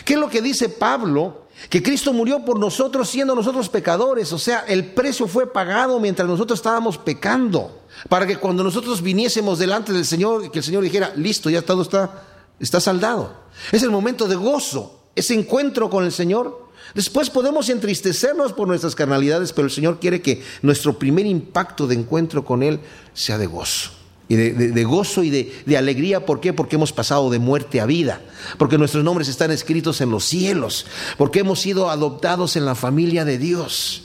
[0.04, 1.46] ¿Qué es lo que dice Pablo?
[1.70, 6.28] Que Cristo murió por nosotros siendo nosotros pecadores, o sea, el precio fue pagado mientras
[6.28, 11.12] nosotros estábamos pecando, para que cuando nosotros viniésemos delante del Señor, que el Señor dijera,
[11.16, 12.24] listo, ya todo está,
[12.60, 13.34] está saldado.
[13.72, 16.66] Es el momento de gozo, ese encuentro con el Señor.
[16.94, 21.94] Después podemos entristecernos por nuestras carnalidades, pero el Señor quiere que nuestro primer impacto de
[21.94, 22.80] encuentro con Él
[23.12, 23.90] sea de gozo
[24.28, 26.26] y de, de, gozo y de, de, alegría.
[26.26, 26.52] ¿Por qué?
[26.52, 28.20] Porque hemos pasado de muerte a vida,
[28.58, 33.24] porque nuestros nombres están escritos en los cielos, porque hemos sido adoptados en la familia
[33.24, 34.04] de Dios.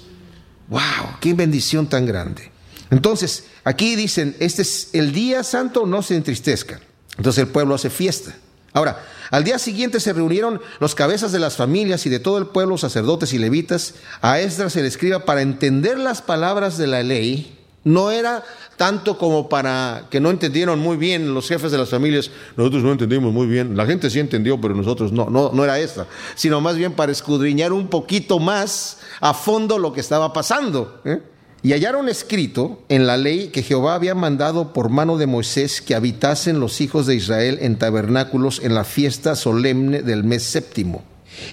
[0.69, 1.17] ¡Wow!
[1.19, 2.51] ¡Qué bendición tan grande!
[2.91, 6.79] Entonces, aquí dicen, este es el día santo, no se entristezcan.
[7.17, 8.35] Entonces el pueblo hace fiesta.
[8.73, 12.47] Ahora, al día siguiente se reunieron los cabezas de las familias y de todo el
[12.47, 17.57] pueblo, sacerdotes y levitas, a Esdras el escriba para entender las palabras de la ley.
[17.83, 18.43] No era
[18.77, 22.91] tanto como para que no entendieron muy bien los jefes de las familias, nosotros no
[22.91, 26.61] entendimos muy bien, la gente sí entendió, pero nosotros no, no, no era esta, sino
[26.61, 31.01] más bien para escudriñar un poquito más a fondo lo que estaba pasando.
[31.05, 31.21] ¿eh?
[31.63, 35.93] Y hallaron escrito en la ley que Jehová había mandado por mano de Moisés que
[35.93, 41.03] habitasen los hijos de Israel en tabernáculos en la fiesta solemne del mes séptimo,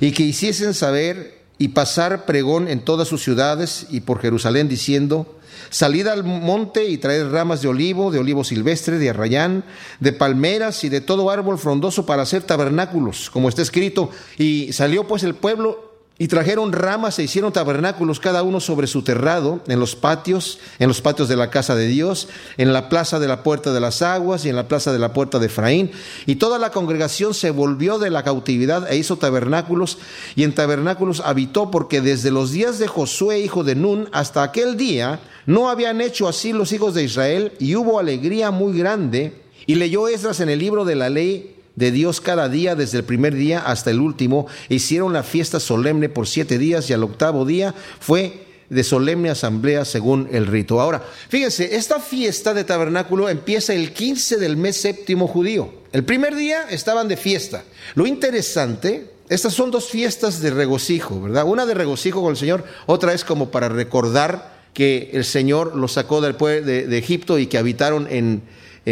[0.00, 5.38] y que hiciesen saber y pasar pregón en todas sus ciudades y por Jerusalén diciendo,
[5.70, 9.64] Salid al monte y traed ramas de olivo, de olivo silvestre, de arrayán,
[10.00, 14.10] de palmeras y de todo árbol frondoso para hacer tabernáculos, como está escrito.
[14.38, 15.87] Y salió pues el pueblo
[16.20, 20.88] y trajeron ramas e hicieron tabernáculos cada uno sobre su terrado, en los patios, en
[20.88, 24.02] los patios de la casa de Dios, en la plaza de la puerta de las
[24.02, 25.92] aguas y en la plaza de la puerta de Efraín.
[26.26, 29.98] Y toda la congregación se volvió de la cautividad e hizo tabernáculos,
[30.34, 34.76] y en tabernáculos habitó, porque desde los días de Josué, hijo de Nun, hasta aquel
[34.76, 39.42] día, no habían hecho así los hijos de Israel, y hubo alegría muy grande.
[39.66, 43.04] Y leyó Esdras en el libro de la ley de Dios cada día, desde el
[43.04, 44.48] primer día hasta el último.
[44.68, 49.84] Hicieron la fiesta solemne por siete días y al octavo día fue de solemne asamblea
[49.84, 50.80] según el rito.
[50.80, 55.72] Ahora, fíjense, esta fiesta de tabernáculo empieza el 15 del mes séptimo judío.
[55.92, 57.62] El primer día estaban de fiesta.
[57.94, 61.44] Lo interesante, estas son dos fiestas de regocijo, ¿verdad?
[61.46, 65.92] Una de regocijo con el Señor, otra es como para recordar que el Señor los
[65.92, 68.42] sacó del pueblo de, de Egipto y que habitaron en,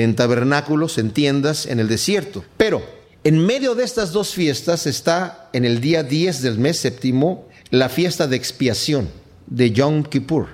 [0.02, 2.44] en tabernáculos, en tiendas, en el desierto.
[2.58, 2.82] Pero
[3.24, 7.88] en medio de estas dos fiestas está en el día 10 del mes séptimo la
[7.88, 9.08] fiesta de expiación
[9.46, 10.48] de Yom Kippur,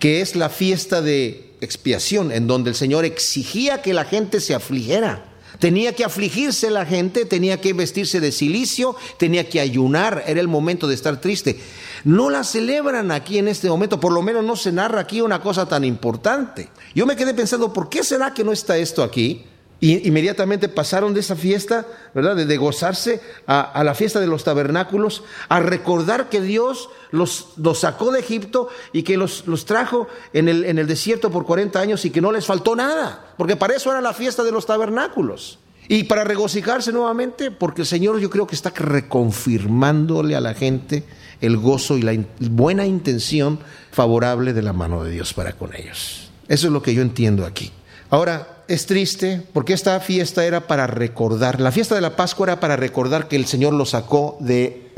[0.00, 4.54] que es la fiesta de expiación en donde el Señor exigía que la gente se
[4.54, 5.24] afligiera.
[5.58, 10.48] Tenía que afligirse la gente, tenía que vestirse de silicio, tenía que ayunar, era el
[10.48, 11.58] momento de estar triste.
[12.04, 15.40] No la celebran aquí en este momento, por lo menos no se narra aquí una
[15.40, 16.68] cosa tan importante.
[16.94, 19.44] Yo me quedé pensando, ¿por qué será que no está esto aquí?
[19.80, 22.34] Y inmediatamente pasaron de esa fiesta, ¿verdad?
[22.34, 28.18] De, gozarse a, la fiesta de los tabernáculos, a recordar que Dios los, sacó de
[28.18, 32.44] Egipto y que los, trajo en el, desierto por 40 años y que no les
[32.44, 35.60] faltó nada, porque para eso era la fiesta de los tabernáculos.
[35.86, 41.04] Y para regocijarse nuevamente, porque el Señor yo creo que está reconfirmándole a la gente
[41.40, 43.60] el gozo y la buena intención
[43.92, 46.30] favorable de la mano de Dios para con ellos.
[46.48, 47.72] Eso es lo que yo entiendo aquí.
[48.10, 52.60] Ahora, es triste porque esta fiesta era para recordar, la fiesta de la Pascua era
[52.60, 54.92] para recordar que el Señor los sacó de,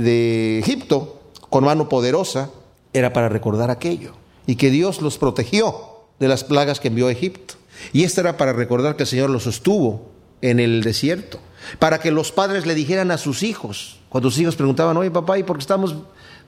[0.61, 2.51] Egipto con mano poderosa,
[2.93, 4.15] era para recordar aquello
[4.47, 7.55] y que Dios los protegió de las plagas que envió a Egipto.
[7.93, 10.11] Y esta era para recordar que el Señor los sostuvo
[10.43, 11.39] en el desierto,
[11.79, 15.39] para que los padres le dijeran a sus hijos, cuando sus hijos preguntaban, oye papá,
[15.39, 15.95] ¿y por qué estamos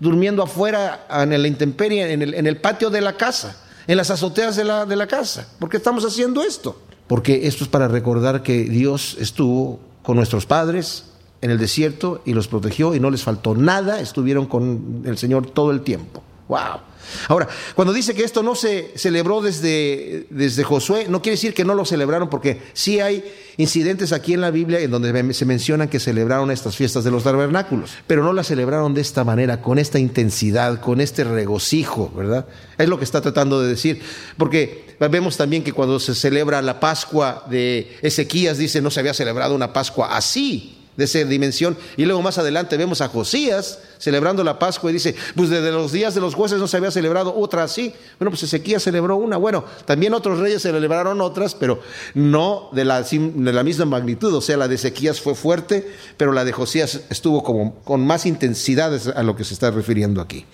[0.01, 3.57] durmiendo afuera en la intemperie, en el, en el patio de la casa,
[3.87, 5.49] en las azoteas de la, de la casa?
[5.59, 6.77] ¿Por qué estamos haciendo esto?
[7.13, 11.05] Porque esto es para recordar que Dios estuvo con nuestros padres
[11.43, 15.45] en el desierto y los protegió y no les faltó nada, estuvieron con el Señor
[15.51, 16.23] todo el tiempo.
[16.53, 16.81] Wow.
[17.29, 21.65] Ahora, cuando dice que esto no se celebró desde, desde Josué, no quiere decir que
[21.65, 23.25] no lo celebraron, porque sí hay
[23.57, 27.25] incidentes aquí en la Biblia en donde se mencionan que celebraron estas fiestas de los
[27.25, 32.47] tabernáculos, pero no las celebraron de esta manera, con esta intensidad, con este regocijo, ¿verdad?
[32.77, 34.03] Es lo que está tratando de decir,
[34.37, 39.15] porque vemos también que cuando se celebra la Pascua de Ezequías, dice, no se había
[39.15, 41.77] celebrado una Pascua así, de esa dimensión.
[41.97, 45.93] Y luego más adelante vemos a Josías celebrando la Pascua y dice, pues desde los
[45.93, 47.95] días de los jueces no se había celebrado otra así.
[48.19, 49.37] Bueno, pues Ezequías celebró una.
[49.37, 51.81] Bueno, también otros reyes celebraron otras, pero
[52.15, 54.35] no de la, de la misma magnitud.
[54.35, 58.27] O sea, la de Ezequías fue fuerte, pero la de Josías estuvo como con más
[58.27, 60.45] intensidad a lo que se está refiriendo aquí.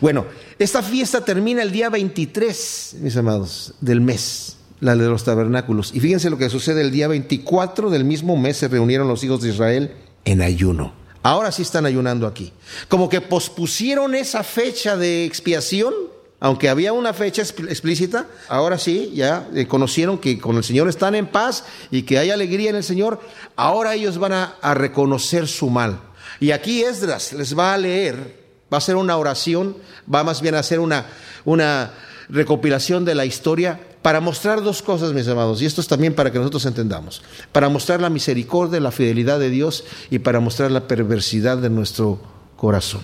[0.00, 0.26] Bueno,
[0.58, 5.94] esta fiesta termina el día 23, mis amados, del mes la de los tabernáculos.
[5.94, 9.40] Y fíjense lo que sucede el día 24 del mismo mes se reunieron los hijos
[9.40, 9.92] de Israel
[10.24, 10.92] en ayuno.
[11.22, 12.52] Ahora sí están ayunando aquí.
[12.88, 15.94] Como que pospusieron esa fecha de expiación,
[16.40, 21.14] aunque había una fecha explícita, ahora sí, ya eh, conocieron que con el Señor están
[21.14, 23.20] en paz y que hay alegría en el Señor,
[23.54, 26.00] ahora ellos van a, reconocer su mal.
[26.40, 28.16] Y aquí Esdras les va a leer,
[28.64, 29.76] va a hacer una oración,
[30.12, 31.06] va más bien a hacer una,
[31.44, 31.92] una
[32.28, 36.32] recopilación de la historia para mostrar dos cosas, mis amados, y esto es también para
[36.32, 40.88] que nosotros entendamos, para mostrar la misericordia, la fidelidad de Dios y para mostrar la
[40.88, 42.20] perversidad de nuestro
[42.56, 43.02] corazón,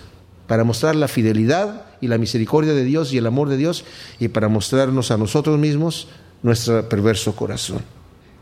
[0.48, 3.84] para mostrar la fidelidad y la misericordia de Dios y el amor de Dios
[4.18, 6.08] y para mostrarnos a nosotros mismos
[6.42, 7.82] nuestro perverso corazón.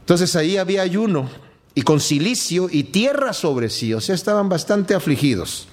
[0.01, 1.29] Entonces ahí había ayuno
[1.75, 5.69] y con silicio y tierra sobre sí, o sea, estaban bastante afligidos.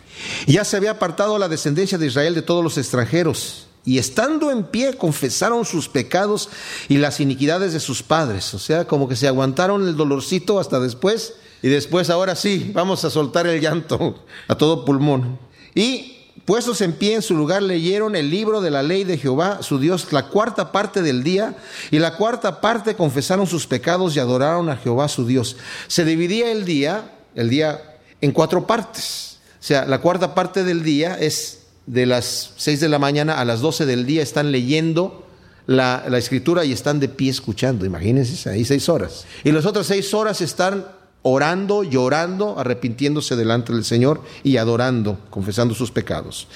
[0.48, 4.63] Ya se había apartado la descendencia de Israel de todos los extranjeros y estando en
[4.63, 6.50] pie confesaron sus pecados
[6.88, 8.54] y las iniquidades de sus padres.
[8.54, 13.06] O sea, como que se aguantaron el dolorcito hasta después y después ahora sí, vamos
[13.06, 15.39] a soltar el llanto a todo pulmón.
[15.76, 19.63] Y puestos en pie en su lugar leyeron el libro de la ley de Jehová,
[19.63, 21.56] su Dios, la cuarta parte del día
[21.91, 25.58] y la cuarta parte confesaron sus pecados y adoraron a Jehová su Dios.
[25.88, 29.38] Se dividía el día, el día en cuatro partes.
[29.60, 33.46] O sea, la cuarta parte del día es de las 6 de la mañana a
[33.46, 35.24] las 12 del día están leyendo
[35.65, 37.86] la, escritura y están de pie escuchando.
[37.86, 39.26] Imagínense, ahí seis horas.
[39.43, 40.86] Y las otras seis horas están
[41.22, 46.48] orando, llorando, arrepintiéndose delante del Señor y adorando, confesando sus pecados.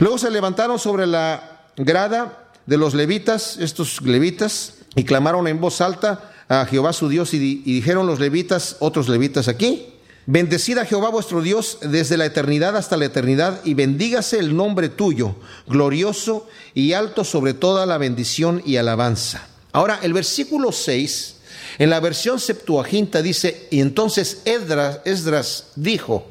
[0.00, 5.80] Luego se levantaron sobre la grada de los levitas, estos levitas, y clamaron en voz
[5.80, 9.95] alta a Jehová su Dios y dijeron los levitas, otros levitas aquí,
[10.28, 14.88] Bendecid a Jehová vuestro Dios desde la eternidad hasta la eternidad y bendígase el nombre
[14.88, 15.36] tuyo,
[15.68, 19.46] glorioso y alto sobre toda la bendición y alabanza.
[19.70, 21.36] Ahora, el versículo 6,
[21.78, 26.26] en la versión Septuaginta dice, y entonces Esdras, Esdras dijo,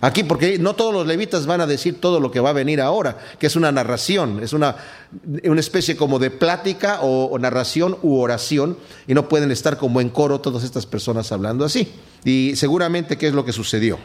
[0.00, 2.80] Aquí, porque no todos los levitas van a decir todo lo que va a venir
[2.80, 4.76] ahora, que es una narración, es una,
[5.44, 10.10] una especie como de plática o, narración u oración, y no pueden estar como en
[10.10, 11.92] coro todas estas personas hablando así.
[12.24, 13.98] Y seguramente, ¿qué es lo que sucedió?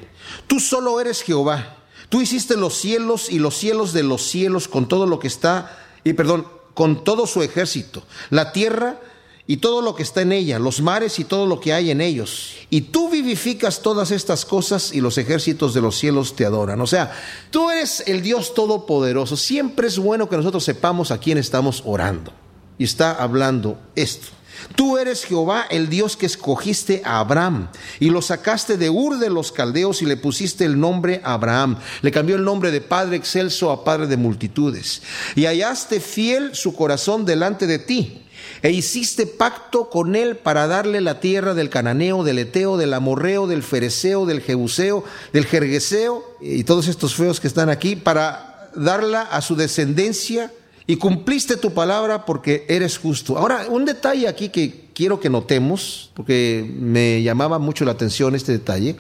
[0.48, 1.78] Tú solo eres Jehová.
[2.10, 5.78] Tú hiciste los cielos y los cielos de los cielos con todo lo que está,
[6.04, 8.04] y perdón, con todo su ejército.
[8.30, 9.00] La tierra
[9.46, 12.00] y todo lo que está en ella, los mares y todo lo que hay en
[12.00, 12.56] ellos.
[12.70, 16.80] Y tú vivificas todas estas cosas y los ejércitos de los cielos te adoran.
[16.80, 17.12] O sea,
[17.52, 19.36] tú eres el Dios todopoderoso.
[19.36, 22.32] Siempre es bueno que nosotros sepamos a quién estamos orando.
[22.78, 24.28] Y está hablando esto.
[24.76, 29.30] Tú eres Jehová, el Dios que escogiste a Abraham y lo sacaste de Ur de
[29.30, 31.80] los Caldeos y le pusiste el nombre Abraham.
[32.02, 35.02] Le cambió el nombre de Padre excelso a Padre de multitudes.
[35.36, 38.23] Y hallaste fiel su corazón delante de ti
[38.62, 43.48] e hiciste pacto con él para darle la tierra del cananeo, del eteo, del amorreo,
[43.48, 49.22] del fereceo, del jebuseo, del jergueseo y todos estos feos que están aquí para darla
[49.22, 50.52] a su descendencia
[50.86, 53.38] y cumpliste tu palabra porque eres justo.
[53.38, 58.52] Ahora, un detalle aquí que quiero que notemos, porque me llamaba mucho la atención este
[58.52, 58.98] detalle,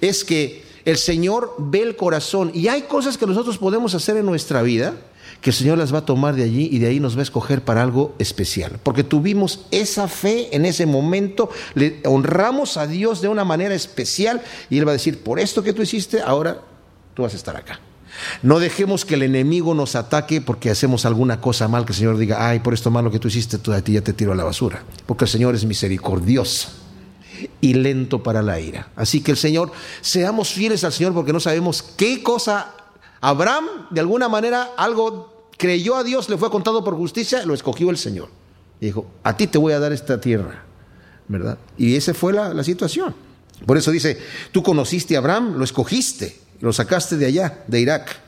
[0.00, 4.26] es que el Señor ve el corazón y hay cosas que nosotros podemos hacer en
[4.26, 4.94] nuestra vida
[5.42, 7.24] que el Señor las va a tomar de allí y de ahí nos va a
[7.24, 8.78] escoger para algo especial.
[8.80, 14.40] Porque tuvimos esa fe en ese momento, le honramos a Dios de una manera especial
[14.70, 16.62] y Él va a decir, por esto que tú hiciste, ahora
[17.14, 17.80] tú vas a estar acá.
[18.42, 22.18] No dejemos que el enemigo nos ataque porque hacemos alguna cosa mal, que el Señor
[22.18, 24.36] diga, ay, por esto malo que tú hiciste, tú a ti ya te tiro a
[24.36, 24.84] la basura.
[25.06, 26.68] Porque el Señor es misericordioso
[27.60, 28.90] y lento para la ira.
[28.94, 32.74] Así que el Señor, seamos fieles al Señor porque no sabemos qué cosa
[33.22, 37.90] Abraham, de alguna manera, algo creyó a Dios, le fue contado por justicia, lo escogió
[37.90, 38.28] el Señor.
[38.80, 40.64] Y dijo, a ti te voy a dar esta tierra,
[41.28, 41.58] ¿verdad?
[41.78, 43.14] Y esa fue la, la situación.
[43.66, 44.18] Por eso dice,
[44.50, 48.20] tú conociste a Abraham, lo escogiste, lo sacaste de allá, de Irak.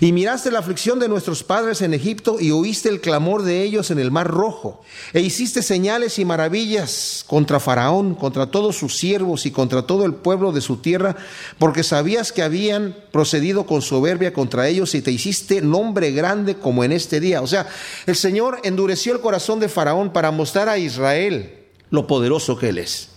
[0.00, 3.90] Y miraste la aflicción de nuestros padres en Egipto y oíste el clamor de ellos
[3.90, 4.82] en el mar rojo.
[5.12, 10.14] E hiciste señales y maravillas contra Faraón, contra todos sus siervos y contra todo el
[10.14, 11.16] pueblo de su tierra,
[11.58, 16.84] porque sabías que habían procedido con soberbia contra ellos y te hiciste nombre grande como
[16.84, 17.42] en este día.
[17.42, 17.68] O sea,
[18.06, 21.54] el Señor endureció el corazón de Faraón para mostrar a Israel
[21.90, 23.08] lo poderoso que Él es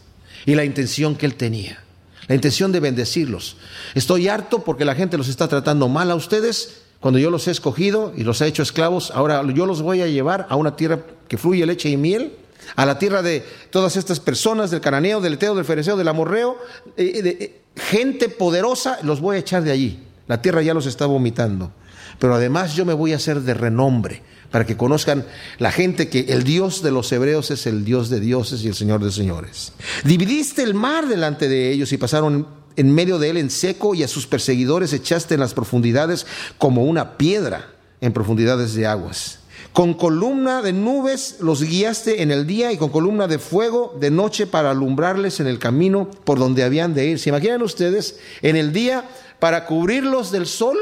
[0.45, 1.86] y la intención que Él tenía
[2.27, 3.57] la intención de bendecirlos.
[3.95, 7.51] Estoy harto porque la gente los está tratando mal a ustedes cuando yo los he
[7.51, 9.11] escogido y los he hecho esclavos.
[9.11, 12.33] Ahora yo los voy a llevar a una tierra que fluye leche y miel,
[12.75, 16.57] a la tierra de todas estas personas, del cananeo, del eteo, del fereceo, del amorreo,
[16.97, 20.03] eh, de, eh, gente poderosa, los voy a echar de allí.
[20.27, 21.71] La tierra ya los está vomitando.
[22.19, 25.25] Pero además yo me voy a hacer de renombre para que conozcan
[25.59, 28.75] la gente que el Dios de los hebreos es el Dios de dioses y el
[28.75, 29.73] Señor de señores.
[30.03, 34.03] Dividiste el mar delante de ellos y pasaron en medio de él en seco y
[34.03, 36.25] a sus perseguidores echaste en las profundidades
[36.57, 39.39] como una piedra en profundidades de aguas.
[39.73, 44.09] Con columna de nubes los guiaste en el día y con columna de fuego de
[44.09, 47.19] noche para alumbrarles en el camino por donde habían de ir.
[47.19, 49.05] ¿Se imaginan ustedes en el día
[49.39, 50.77] para cubrirlos del sol?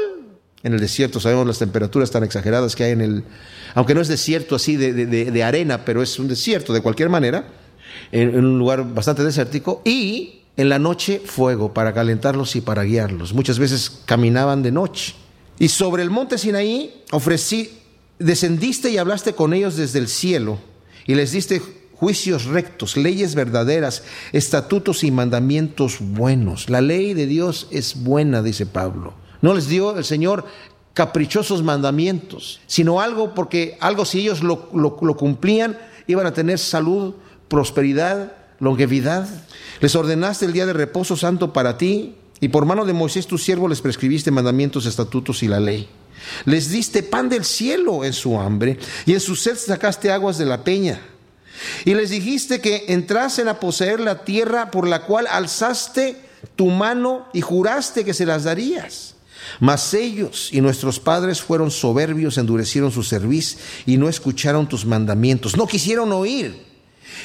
[0.66, 3.22] En el desierto sabemos las temperaturas tan exageradas que hay en el,
[3.76, 7.46] aunque no es desierto así de, arena, pero es un desierto de cualquier manera,
[8.10, 13.32] en, un lugar bastante desértico, y en la noche fuego para calentarlos y para guiarlos.
[13.32, 15.14] Muchas veces caminaban de noche.
[15.60, 17.70] Y sobre el monte Sinaí ofrecí,
[18.18, 20.58] descendiste y hablaste con ellos desde el cielo,
[21.06, 21.62] y les diste
[21.92, 24.02] juicios rectos, leyes verdaderas,
[24.32, 26.68] estatutos y mandamientos buenos.
[26.68, 29.14] La ley de Dios es buena, dice Pablo.
[29.42, 30.44] No les dio el Señor
[30.96, 37.14] caprichosos mandamientos, sino algo porque algo si ellos lo, cumplían, iban a tener salud,
[37.48, 39.28] prosperidad, longevidad.
[39.80, 43.36] Les ordenaste el día de reposo santo para ti, y por mano de Moisés tu
[43.36, 45.86] siervo les prescribiste mandamientos, estatutos y la ley.
[46.46, 50.46] Les diste pan del cielo en su hambre, y en su sed sacaste aguas de
[50.46, 51.00] la peña.
[51.84, 56.16] Y les dijiste que entrasen a poseer la tierra por la cual alzaste
[56.54, 59.15] tu mano y juraste que se las darías.
[59.60, 65.56] Mas ellos y nuestros padres fueron soberbios, endurecieron su cerviz y no escucharon tus mandamientos,
[65.56, 66.64] no quisieron oír,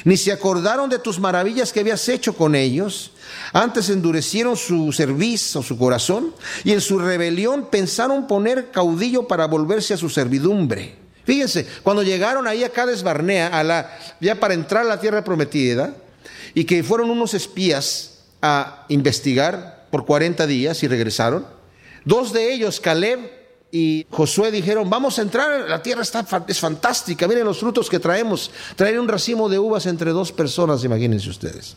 [0.04, 3.12] ni se acordaron de tus maravillas que habías hecho con ellos.
[3.52, 9.46] Antes endurecieron su cerviz o su corazón y en su rebelión pensaron poner caudillo para
[9.46, 10.96] volverse a su servidumbre.
[11.24, 15.22] Fíjense, cuando llegaron ahí a Cades Barnea, a la, ya para entrar a la tierra
[15.22, 15.94] prometida,
[16.54, 21.46] y que fueron unos espías a investigar por 40 días y regresaron,
[22.04, 23.20] Dos de ellos, Caleb
[23.70, 27.98] y Josué, dijeron, vamos a entrar, la tierra está, es fantástica, miren los frutos que
[27.98, 28.50] traemos.
[28.76, 31.76] Traer un racimo de uvas entre dos personas, imagínense ustedes.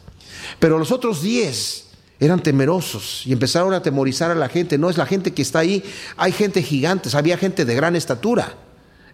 [0.60, 1.86] Pero los otros diez
[2.20, 4.78] eran temerosos y empezaron a temorizar a la gente.
[4.78, 5.84] No es la gente que está ahí,
[6.18, 8.54] hay gente gigante, había gente de gran estatura.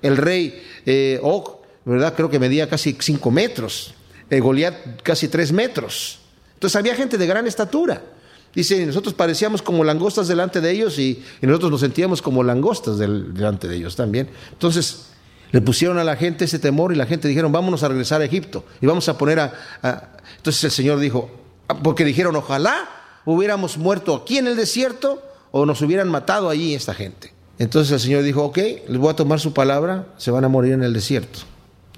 [0.02, 2.14] El rey eh, Og, ¿verdad?
[2.16, 3.94] Creo que medía casi cinco metros.
[4.30, 6.20] Eh, Goliat casi tres metros.
[6.54, 8.02] Entonces había gente de gran estatura.
[8.54, 13.68] Dice, nosotros parecíamos como langostas delante de ellos y, nosotros nos sentíamos como langostas delante
[13.68, 14.30] de ellos también.
[14.52, 15.08] Entonces,
[15.52, 18.26] le pusieron a la gente ese temor y la gente dijeron, vámonos a regresar a
[18.26, 19.54] Egipto y vamos a poner a...
[20.38, 21.30] Entonces el Señor dijo,
[21.68, 22.90] ah, porque dijeron, ojalá
[23.26, 25.22] hubiéramos muerto aquí en el desierto
[25.52, 27.34] o nos hubieran matado allí esta gente.
[27.60, 30.74] Entonces el Señor dijo, ok, les voy a tomar su palabra, se van a morir
[30.74, 31.40] en el desierto.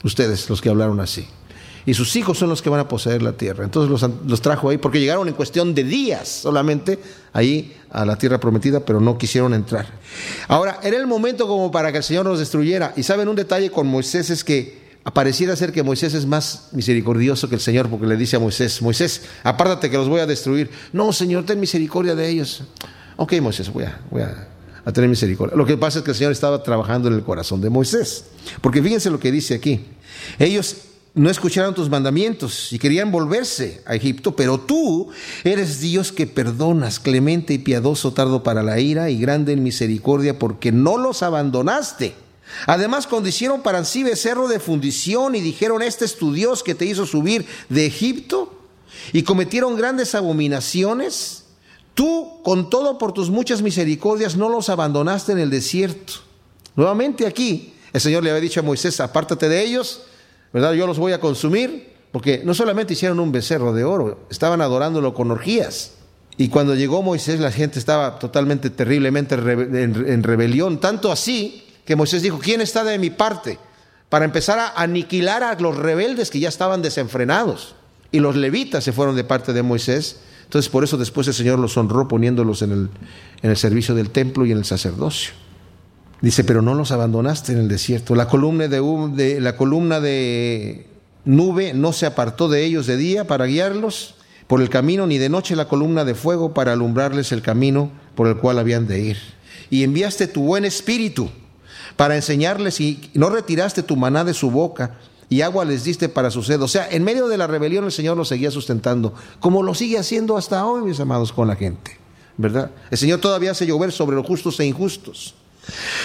[0.04, 1.28] Ustedes, los que hablaron así
[1.86, 3.64] y sus hijos son los que van a poseer la tierra.
[3.64, 7.00] Entonces los, trajo ahí porque llegaron en cuestión de días solamente
[7.34, 9.88] ahí a la tierra prometida, pero no quisieron entrar.
[10.48, 12.94] Ahora, era el momento como para que el Señor los destruyera.
[12.96, 17.50] Y saben un detalle con Moisés es que apareciera ser que Moisés es más misericordioso
[17.50, 20.70] que el Señor porque le dice a Moisés, Moisés, apártate que los voy a destruir.
[20.94, 22.64] No, Señor, ten misericordia de ellos.
[23.18, 25.58] Ok, Moisés, voy a, voy a tener misericordia.
[25.58, 28.26] Lo que pasa es que el Señor estaba trabajando en el corazón de Moisés.
[28.62, 29.86] Porque fíjense lo que dice aquí.
[30.40, 30.78] Ellos
[31.16, 35.10] no escucharon tus mandamientos y querían volverse a Egipto, pero tú
[35.44, 40.40] eres Dios que perdonas, clemente y piadoso, tardo para la ira y grande en misericordia,
[40.40, 42.16] porque no los abandonaste.
[42.66, 46.76] Además, cuando hicieron para sí becerro de fundición y dijeron, este es tu Dios que
[46.76, 48.60] te hizo subir de Egipto,
[49.12, 51.46] y cometieron grandes abominaciones,
[51.94, 56.14] tú, con todo por tus muchas misericordias, no los abandonaste en el desierto.
[56.76, 60.04] Nuevamente aquí, el Señor le había dicho a Moisés, apártate de ellos,
[60.54, 60.74] ¿verdad?
[60.74, 65.14] Yo los voy a consumir, porque no solamente hicieron un becerro de oro, estaban adorándolo
[65.14, 65.96] con orgías.
[66.38, 72.22] Y cuando llegó Moisés, la gente estaba totalmente, terriblemente en rebelión, tanto así que Moisés
[72.22, 73.60] dijo, ¿quién está de mi parte?
[74.10, 77.76] Para empezar a aniquilar a los rebeldes que ya estaban desenfrenados.
[78.12, 81.58] Y los levitas se fueron de parte de Moisés Entonces por eso después el Señor
[81.58, 82.90] los honró poniéndolos en el,
[83.42, 85.34] en el servicio del templo y en el sacerdocio.
[86.24, 88.16] Dice, pero no los abandonaste en el desierto.
[88.16, 90.88] La columna de, la columna de
[91.26, 94.16] nube no se apartó de ellos de día para guiarlos
[94.48, 98.28] por el camino, ni de noche la columna de fuego para alumbrarles el camino por
[98.28, 99.18] el cual habían de ir.
[99.70, 101.30] Y enviaste tu buen espíritu
[101.98, 106.32] para enseñarles y no retiraste tu maná de su boca y agua les diste para
[106.32, 106.62] su sed.
[106.62, 110.00] O sea, en medio de la rebelión el Señor los seguía sustentando, como lo sigue
[110.00, 112.00] haciendo hasta hoy, mis amados, con la gente.
[112.38, 112.72] ¿Verdad?
[112.90, 115.36] El Señor todavía hace llover sobre los justos e injustos.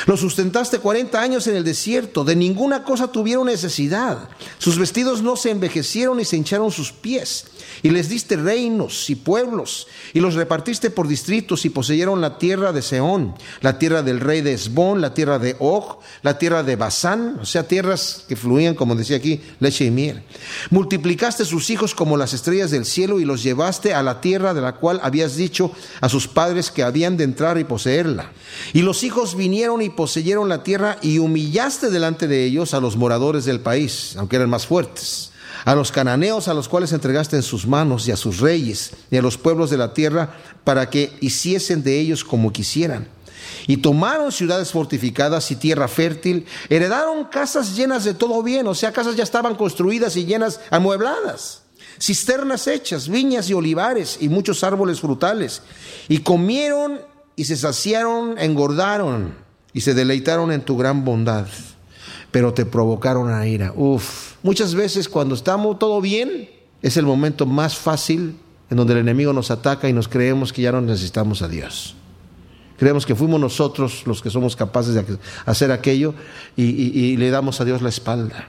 [0.06, 4.28] Los sustentaste 40 años en el desierto, de ninguna cosa tuvieron necesidad.
[4.58, 7.46] Sus vestidos no se envejecieron y se hincharon sus pies.
[7.82, 12.72] Y les diste reinos y pueblos, y los repartiste por distritos y poseyeron la tierra
[12.72, 16.76] de Seón, la tierra del rey de Esbón, la tierra de Og, la tierra de
[16.76, 20.22] Basán, o sea, tierras que fluían, como decía aquí, leche y miel.
[20.70, 24.60] Multiplicaste sus hijos como las estrellas del cielo y los llevaste a la tierra de
[24.60, 28.32] la cual habías dicho a sus padres que habían de entrar y poseerla.
[28.72, 32.96] Y los hijos vinieron y poseyeron la tierra y humillaste delante de ellos a los
[32.96, 35.32] moradores del país, aunque eran más fuertes
[35.64, 39.16] a los cananeos a los cuales entregaste en sus manos y a sus reyes y
[39.16, 40.34] a los pueblos de la tierra
[40.64, 43.08] para que hiciesen de ellos como quisieran.
[43.66, 48.92] Y tomaron ciudades fortificadas y tierra fértil, heredaron casas llenas de todo bien, o sea,
[48.92, 51.62] casas ya estaban construidas y llenas, amuebladas,
[52.00, 55.62] cisternas hechas, viñas y olivares y muchos árboles frutales.
[56.08, 57.00] Y comieron
[57.38, 59.34] y se saciaron, engordaron
[59.72, 61.46] y se deleitaron en tu gran bondad
[62.30, 63.72] pero te provocaron a ira.
[63.74, 66.48] Uf, muchas veces cuando estamos todo bien,
[66.82, 68.36] es el momento más fácil
[68.70, 71.94] en donde el enemigo nos ataca y nos creemos que ya no necesitamos a Dios.
[72.76, 75.04] Creemos que fuimos nosotros los que somos capaces de
[75.46, 76.14] hacer aquello
[76.56, 78.48] y, y le damos a Dios la espalda.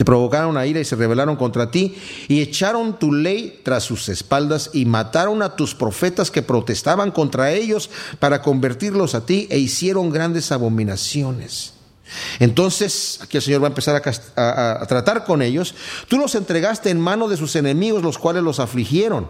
[0.00, 1.94] Te provocaron a ira y se rebelaron contra ti
[2.26, 7.52] y echaron tu ley tras sus espaldas y mataron a tus profetas que protestaban contra
[7.52, 11.74] ellos para convertirlos a ti e hicieron grandes abominaciones.
[12.38, 15.74] Entonces, aquí el Señor va a empezar a, tratar con ellos.
[16.08, 19.28] Tú los entregaste en mano de sus enemigos, los cuales los afligieron.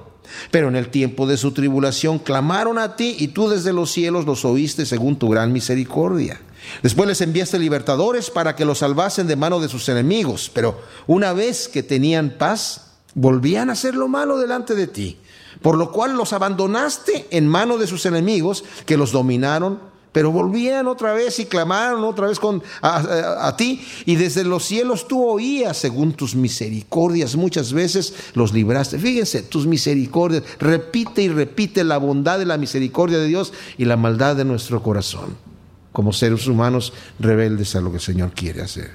[0.53, 4.25] Pero en el tiempo de su tribulación clamaron a ti y tú desde los cielos
[4.25, 6.41] los oíste según tu gran misericordia.
[6.83, 10.51] Después les enviaste libertadores para que los salvasen de mano de sus enemigos.
[10.53, 15.19] Pero una vez que tenían paz, volvían a hacer lo malo delante de ti.
[15.63, 20.89] Por lo cual los abandonaste en mano de sus enemigos que los dominaron pero volvían
[20.89, 25.77] otra vez y clamaron otra vez con, a, ti, y desde los cielos tú oías
[25.77, 27.37] según tus misericordias.
[27.37, 28.99] Muchas veces los libraste.
[28.99, 30.43] Fíjense, tus misericordias.
[30.59, 34.83] Repite y repite la bondad de la misericordia de Dios y la maldad de nuestro
[34.83, 35.37] corazón,
[36.01, 38.91] como seres humanos rebeldes a lo que el Señor quiere hacer.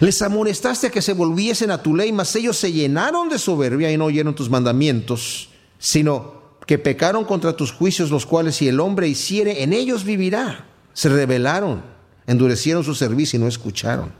[0.00, 3.92] Les amonestaste a que se volviesen a tu ley, mas ellos se llenaron de soberbia
[3.92, 8.80] y no oyeron tus mandamientos, sino que pecaron contra tus juicios, los cuales si el
[8.80, 10.66] hombre hiciere, en ellos vivirá.
[10.92, 11.84] Se rebelaron,
[12.26, 14.10] endurecieron su servicio y no escucharon.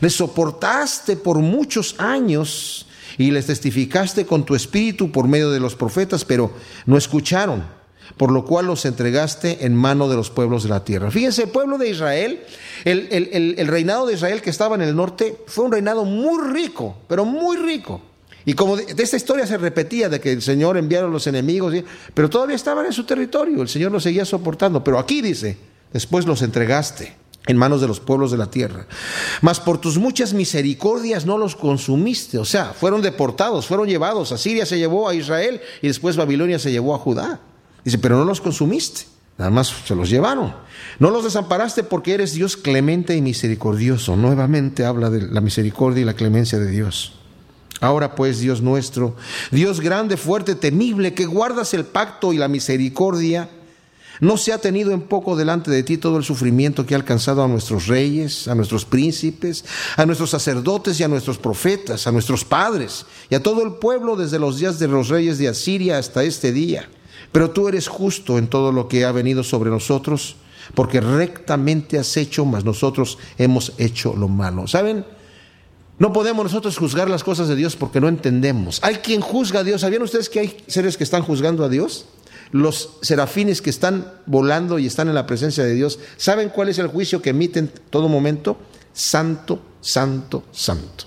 [0.00, 2.86] Les soportaste por muchos años
[3.18, 6.50] y les testificaste con tu espíritu por medio de los profetas, pero
[6.86, 7.62] no escucharon,
[8.16, 11.10] por lo cual los entregaste en mano de los pueblos de la tierra.
[11.10, 12.40] Fíjense, el pueblo de Israel,
[12.84, 16.96] el, el reinado de Israel que estaba en el norte, fue un reinado muy rico,
[17.08, 18.00] pero muy rico.
[18.48, 21.74] Y como de, esta historia se repetía de que el Señor enviaron los enemigos,
[22.14, 24.82] pero todavía estaban en su territorio, el Señor los seguía soportando.
[24.82, 25.58] Pero aquí dice,
[25.92, 27.14] después los entregaste
[27.46, 28.86] en manos de los pueblos de la tierra.
[29.42, 34.32] Mas por tus muchas misericordias no los consumiste, o sea, fueron deportados, fueron llevados.
[34.32, 37.40] Asiria se llevó a Israel y después Babilonia se llevó a Judá.
[37.84, 39.02] Dice, pero no los consumiste,
[39.36, 40.54] nada más se los llevaron.
[40.98, 44.16] No los desamparaste porque eres Dios clemente y misericordioso.
[44.16, 47.14] Nuevamente habla de la misericordia y la clemencia de Dios.
[47.80, 49.16] Ahora pues, Dios nuestro,
[49.52, 53.48] Dios grande, fuerte, temible, que guardas el pacto y la misericordia,
[54.20, 57.44] no se ha tenido en poco delante de ti todo el sufrimiento que ha alcanzado
[57.44, 59.64] a nuestros reyes, a nuestros príncipes,
[59.96, 64.16] a nuestros sacerdotes y a nuestros profetas, a nuestros padres y a todo el pueblo
[64.16, 66.88] desde los días de los reyes de Asiria hasta este día.
[67.32, 70.36] Pero tú eres justo en todo lo que ha venido sobre nosotros,
[70.74, 74.66] porque rectamente has hecho, mas nosotros hemos hecho lo malo.
[74.66, 75.04] ¿Saben?
[75.98, 78.78] No podemos nosotros juzgar las cosas de Dios porque no entendemos.
[78.82, 79.80] Hay quien juzga a Dios.
[79.80, 82.06] ¿Sabían ustedes que hay seres que están juzgando a Dios?
[82.52, 86.78] Los serafines que están volando y están en la presencia de Dios, ¿saben cuál es
[86.78, 88.58] el juicio que emiten en todo momento?
[88.92, 91.04] Santo, santo, santo.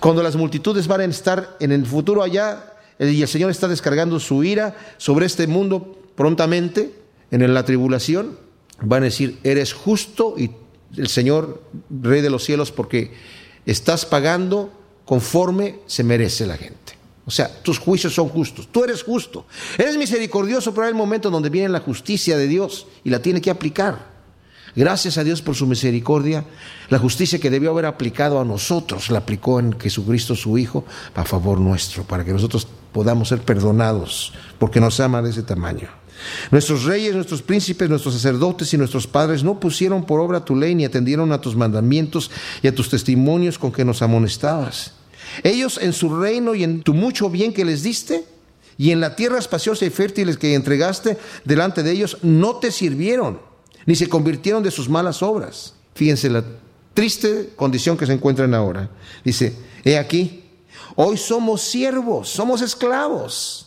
[0.00, 4.20] Cuando las multitudes van a estar en el futuro allá y el Señor está descargando
[4.20, 6.94] su ira sobre este mundo prontamente,
[7.30, 8.38] en la tribulación,
[8.80, 10.50] van a decir, eres justo y
[10.96, 13.12] el Señor, Rey de los cielos, porque
[13.64, 14.70] estás pagando
[15.06, 16.92] conforme se merece la gente.
[17.24, 18.68] O sea, tus juicios son justos.
[18.70, 19.46] Tú eres justo.
[19.78, 23.40] Eres misericordioso, pero hay el momento donde viene la justicia de Dios y la tiene
[23.40, 24.10] que aplicar.
[24.74, 26.44] Gracias a Dios por su misericordia,
[26.88, 30.84] la justicia que debió haber aplicado a nosotros la aplicó en Jesucristo su Hijo
[31.14, 35.88] a favor nuestro, para que nosotros podamos ser perdonados, porque nos ama de ese tamaño.
[36.50, 40.74] Nuestros reyes, nuestros príncipes, nuestros sacerdotes y nuestros padres no pusieron por obra tu ley
[40.74, 42.30] ni atendieron a tus mandamientos
[42.62, 44.92] y a tus testimonios con que nos amonestabas.
[45.42, 48.24] Ellos en su reino y en tu mucho bien que les diste
[48.78, 53.40] y en la tierra espaciosa y fértil que entregaste delante de ellos, no te sirvieron
[53.86, 55.74] ni se convirtieron de sus malas obras.
[55.94, 56.44] Fíjense la
[56.94, 58.90] triste condición que se encuentran ahora.
[59.24, 60.41] Dice, he aquí,
[60.96, 63.66] hoy somos siervos, somos esclavos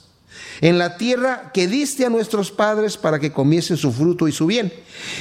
[0.62, 4.46] en la tierra que diste a nuestros padres para que comiesen su fruto y su
[4.46, 4.72] bien.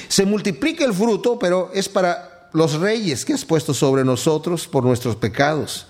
[0.08, 4.84] Se multiplica el fruto, pero es para los reyes que has puesto sobre nosotros por
[4.84, 5.86] nuestros pecados,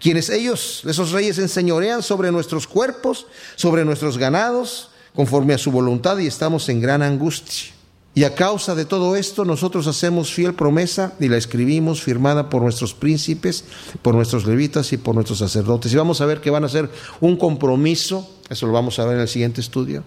[0.00, 6.18] quienes ellos, esos reyes, enseñorean sobre nuestros cuerpos, sobre nuestros ganados, conforme a su voluntad,
[6.18, 7.75] y estamos en gran angustia.
[8.16, 12.62] Y a causa de todo esto nosotros hacemos fiel promesa y la escribimos firmada por
[12.62, 13.64] nuestros príncipes,
[14.00, 15.92] por nuestros levitas y por nuestros sacerdotes.
[15.92, 16.88] Y vamos a ver que van a hacer
[17.20, 20.02] un compromiso, eso lo vamos a ver en el siguiente estudio,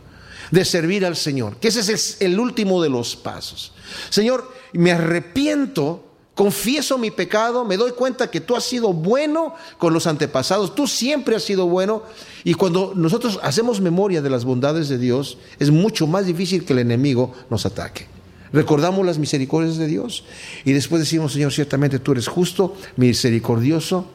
[0.50, 3.74] de servir al Señor, que ese es el último de los pasos.
[4.10, 6.09] Señor, me arrepiento
[6.40, 10.88] confieso mi pecado, me doy cuenta que tú has sido bueno con los antepasados, tú
[10.88, 12.04] siempre has sido bueno,
[12.46, 16.72] y cuando nosotros hacemos memoria de las bondades de Dios, es mucho más difícil que
[16.72, 18.08] el enemigo nos ataque.
[18.54, 20.24] Recordamos las misericordias de Dios
[20.64, 24.06] y después decimos, Señor, ciertamente tú eres justo, misericordioso,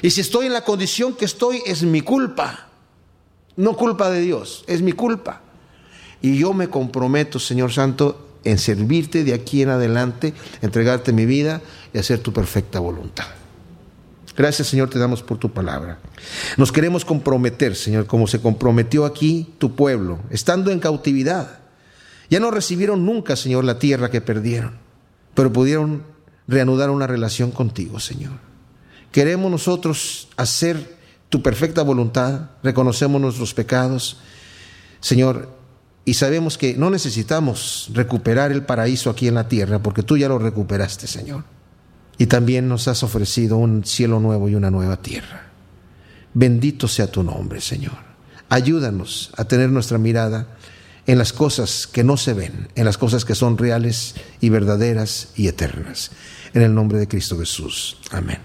[0.00, 2.70] y si estoy en la condición que estoy, es mi culpa,
[3.56, 5.42] no culpa de Dios, es mi culpa.
[6.22, 11.60] Y yo me comprometo, Señor Santo, en servirte de aquí en adelante, entregarte mi vida
[11.92, 13.26] y hacer tu perfecta voluntad.
[14.36, 15.98] Gracias Señor te damos por tu palabra.
[16.56, 21.60] Nos queremos comprometer, Señor, como se comprometió aquí tu pueblo, estando en cautividad.
[22.30, 24.78] Ya no recibieron nunca, Señor, la tierra que perdieron,
[25.34, 26.02] pero pudieron
[26.48, 28.32] reanudar una relación contigo, Señor.
[29.10, 30.96] Queremos nosotros hacer
[31.28, 34.18] tu perfecta voluntad, reconocemos nuestros pecados.
[35.00, 35.50] Señor,
[36.04, 40.28] y sabemos que no necesitamos recuperar el paraíso aquí en la tierra, porque tú ya
[40.28, 41.44] lo recuperaste, Señor.
[42.18, 45.50] Y también nos has ofrecido un cielo nuevo y una nueva tierra.
[46.34, 47.96] Bendito sea tu nombre, Señor.
[48.48, 50.48] Ayúdanos a tener nuestra mirada
[51.06, 55.28] en las cosas que no se ven, en las cosas que son reales y verdaderas
[55.36, 56.10] y eternas.
[56.52, 57.98] En el nombre de Cristo Jesús.
[58.10, 58.38] Amén.